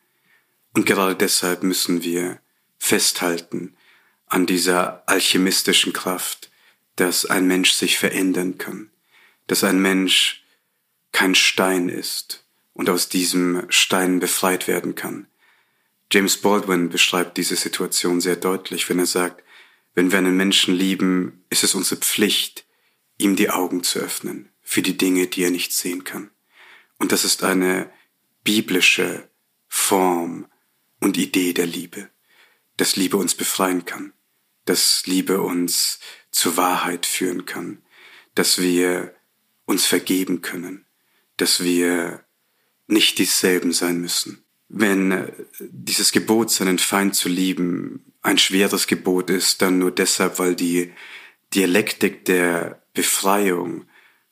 Und 0.73 0.85
gerade 0.85 1.17
deshalb 1.17 1.63
müssen 1.63 2.01
wir 2.01 2.39
festhalten 2.77 3.75
an 4.27 4.45
dieser 4.45 5.03
alchemistischen 5.09 5.91
Kraft, 5.91 6.49
dass 6.95 7.25
ein 7.25 7.47
Mensch 7.47 7.71
sich 7.71 7.97
verändern 7.97 8.57
kann, 8.57 8.91
dass 9.47 9.63
ein 9.63 9.81
Mensch 9.81 10.43
kein 11.11 11.35
Stein 11.35 11.89
ist, 11.89 12.43
und 12.73 12.89
aus 12.89 13.09
diesem 13.09 13.65
Stein 13.69 14.19
befreit 14.19 14.67
werden 14.67 14.95
kann. 14.95 15.27
James 16.11 16.37
Baldwin 16.37 16.89
beschreibt 16.89 17.37
diese 17.37 17.55
Situation 17.55 18.21
sehr 18.21 18.35
deutlich, 18.35 18.89
wenn 18.89 18.99
er 18.99 19.05
sagt, 19.05 19.43
wenn 19.95 20.11
wir 20.11 20.19
einen 20.19 20.35
Menschen 20.35 20.73
lieben, 20.73 21.45
ist 21.49 21.63
es 21.63 21.75
unsere 21.75 22.01
Pflicht, 22.01 22.65
ihm 23.17 23.35
die 23.35 23.49
Augen 23.49 23.83
zu 23.83 23.99
öffnen 23.99 24.49
für 24.61 24.81
die 24.81 24.97
Dinge, 24.97 25.27
die 25.27 25.43
er 25.43 25.51
nicht 25.51 25.73
sehen 25.73 26.03
kann. 26.03 26.31
Und 26.97 27.11
das 27.11 27.25
ist 27.25 27.43
eine 27.43 27.91
biblische 28.43 29.29
Form 29.67 30.47
und 30.99 31.17
Idee 31.17 31.53
der 31.53 31.65
Liebe, 31.65 32.09
dass 32.77 32.95
Liebe 32.95 33.17
uns 33.17 33.35
befreien 33.35 33.85
kann, 33.85 34.13
dass 34.65 35.05
Liebe 35.05 35.41
uns 35.41 35.99
zur 36.33 36.57
Wahrheit 36.57 37.05
führen 37.05 37.45
kann, 37.45 37.81
dass 38.35 38.61
wir 38.61 39.15
uns 39.65 39.85
vergeben 39.85 40.41
können, 40.41 40.85
dass 41.37 41.63
wir 41.63 42.25
nicht 42.87 43.19
dieselben 43.19 43.71
sein 43.71 44.01
müssen. 44.01 44.43
Wenn 44.67 45.11
äh, 45.11 45.31
dieses 45.59 46.11
Gebot, 46.11 46.51
seinen 46.51 46.79
Feind 46.79 47.15
zu 47.15 47.29
lieben, 47.29 48.13
ein 48.21 48.37
schweres 48.37 48.87
Gebot 48.87 49.29
ist, 49.29 49.61
dann 49.61 49.77
nur 49.79 49.91
deshalb, 49.91 50.39
weil 50.39 50.55
die 50.55 50.91
Dialektik 51.53 52.25
der 52.25 52.81
Befreiung 52.93 53.85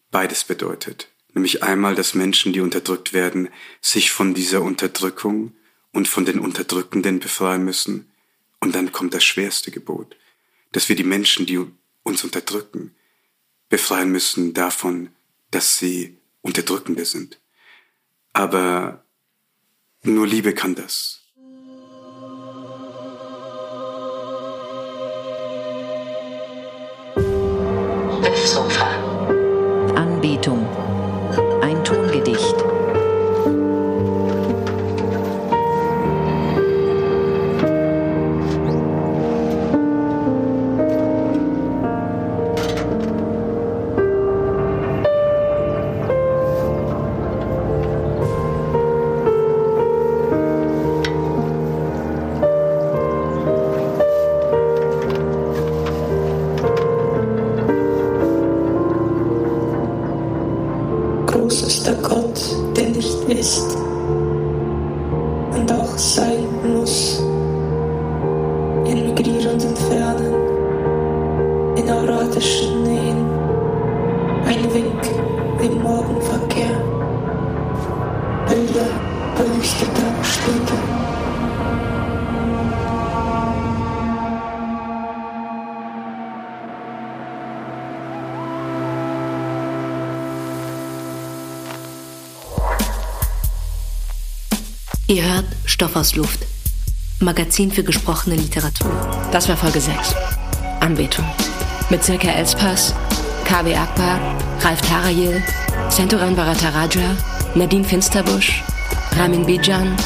beides 0.09 0.43
bedeutet. 0.43 1.09
Nämlich 1.33 1.63
einmal, 1.63 1.95
dass 1.95 2.13
Menschen, 2.13 2.51
die 2.51 2.59
unterdrückt 2.59 3.13
werden, 3.13 3.49
sich 3.79 4.11
von 4.11 4.33
dieser 4.33 4.61
Unterdrückung 4.61 5.53
und 5.91 6.07
von 6.07 6.25
den 6.25 6.39
Unterdrückenden 6.39 7.19
befreien 7.19 7.63
müssen. 7.63 8.11
Und 8.59 8.75
dann 8.75 8.91
kommt 8.91 9.13
das 9.13 9.23
schwerste 9.23 9.71
Gebot, 9.71 10.17
dass 10.71 10.89
wir 10.89 10.95
die 10.95 11.03
Menschen, 11.03 11.45
die 11.45 11.59
uns 12.03 12.23
unterdrücken, 12.23 12.95
befreien 13.69 14.11
müssen 14.11 14.53
davon, 14.53 15.15
dass 15.51 15.77
sie 15.77 16.17
Unterdrückende 16.41 17.05
sind. 17.05 17.39
Aber 18.33 19.05
nur 20.03 20.25
Liebe 20.25 20.53
kann 20.53 20.75
das. 20.75 21.20
Nähen. 71.91 73.25
Ein 74.45 74.73
Wink 74.73 75.01
dem 75.61 75.81
Morgenverkehr. 75.81 76.69
Bilder 78.47 78.87
beleuchteter 79.35 80.23
Städte. 80.23 80.73
Ihr 95.07 95.23
hört 95.23 95.45
Stoff 95.65 95.95
aus 95.97 96.15
Luft. 96.15 96.39
Magazin 97.19 97.69
für 97.71 97.83
gesprochene 97.83 98.37
Literatur. 98.37 98.91
Das 99.31 99.49
war 99.49 99.57
Folge 99.57 99.81
6. 99.81 100.15
Anbetung. 100.79 101.25
Mit 101.91 102.05
Silke 102.05 102.31
Elspass, 102.31 102.95
KW 103.43 103.75
Akbar, 103.75 104.17
Ralf 104.61 104.79
Tarayil, 104.79 105.43
Senturan 105.89 106.37
Bharataraja, 106.37 107.17
Nadine 107.53 107.83
Finsterbusch, 107.83 108.63
Ramin 109.17 109.45
Bijan 109.45 109.97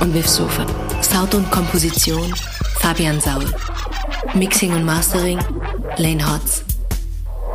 und 0.00 0.12
Viv 0.12 0.28
Sofa. 0.28 0.66
Sound 1.00 1.34
und 1.34 1.50
Komposition 1.50 2.34
Fabian 2.80 3.18
Saul. 3.18 3.46
Mixing 4.34 4.74
und 4.74 4.84
Mastering 4.84 5.38
Lane 5.96 6.22
Hotz. 6.22 6.64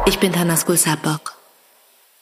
Ich 0.08 0.18
bin 0.18 0.34
Tanaskul 0.34 0.76
Sabok. 0.76 1.36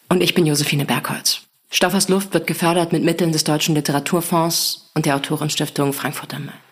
Und 0.10 0.22
ich 0.22 0.34
bin 0.34 0.46
Josephine 0.46 0.84
Bergholz. 0.84 1.40
Stoff 1.72 1.94
aus 1.94 2.10
Luft 2.10 2.34
wird 2.34 2.48
gefördert 2.48 2.92
mit 2.92 3.06
Mitteln 3.06 3.32
des 3.32 3.46
Deutschen 3.46 3.76
Literaturfonds 3.76 4.92
und 4.94 5.06
der 5.06 5.16
Autorenstiftung 5.16 5.94
Frankfurt 5.94 6.34
am 6.34 6.48
Main. 6.48 6.65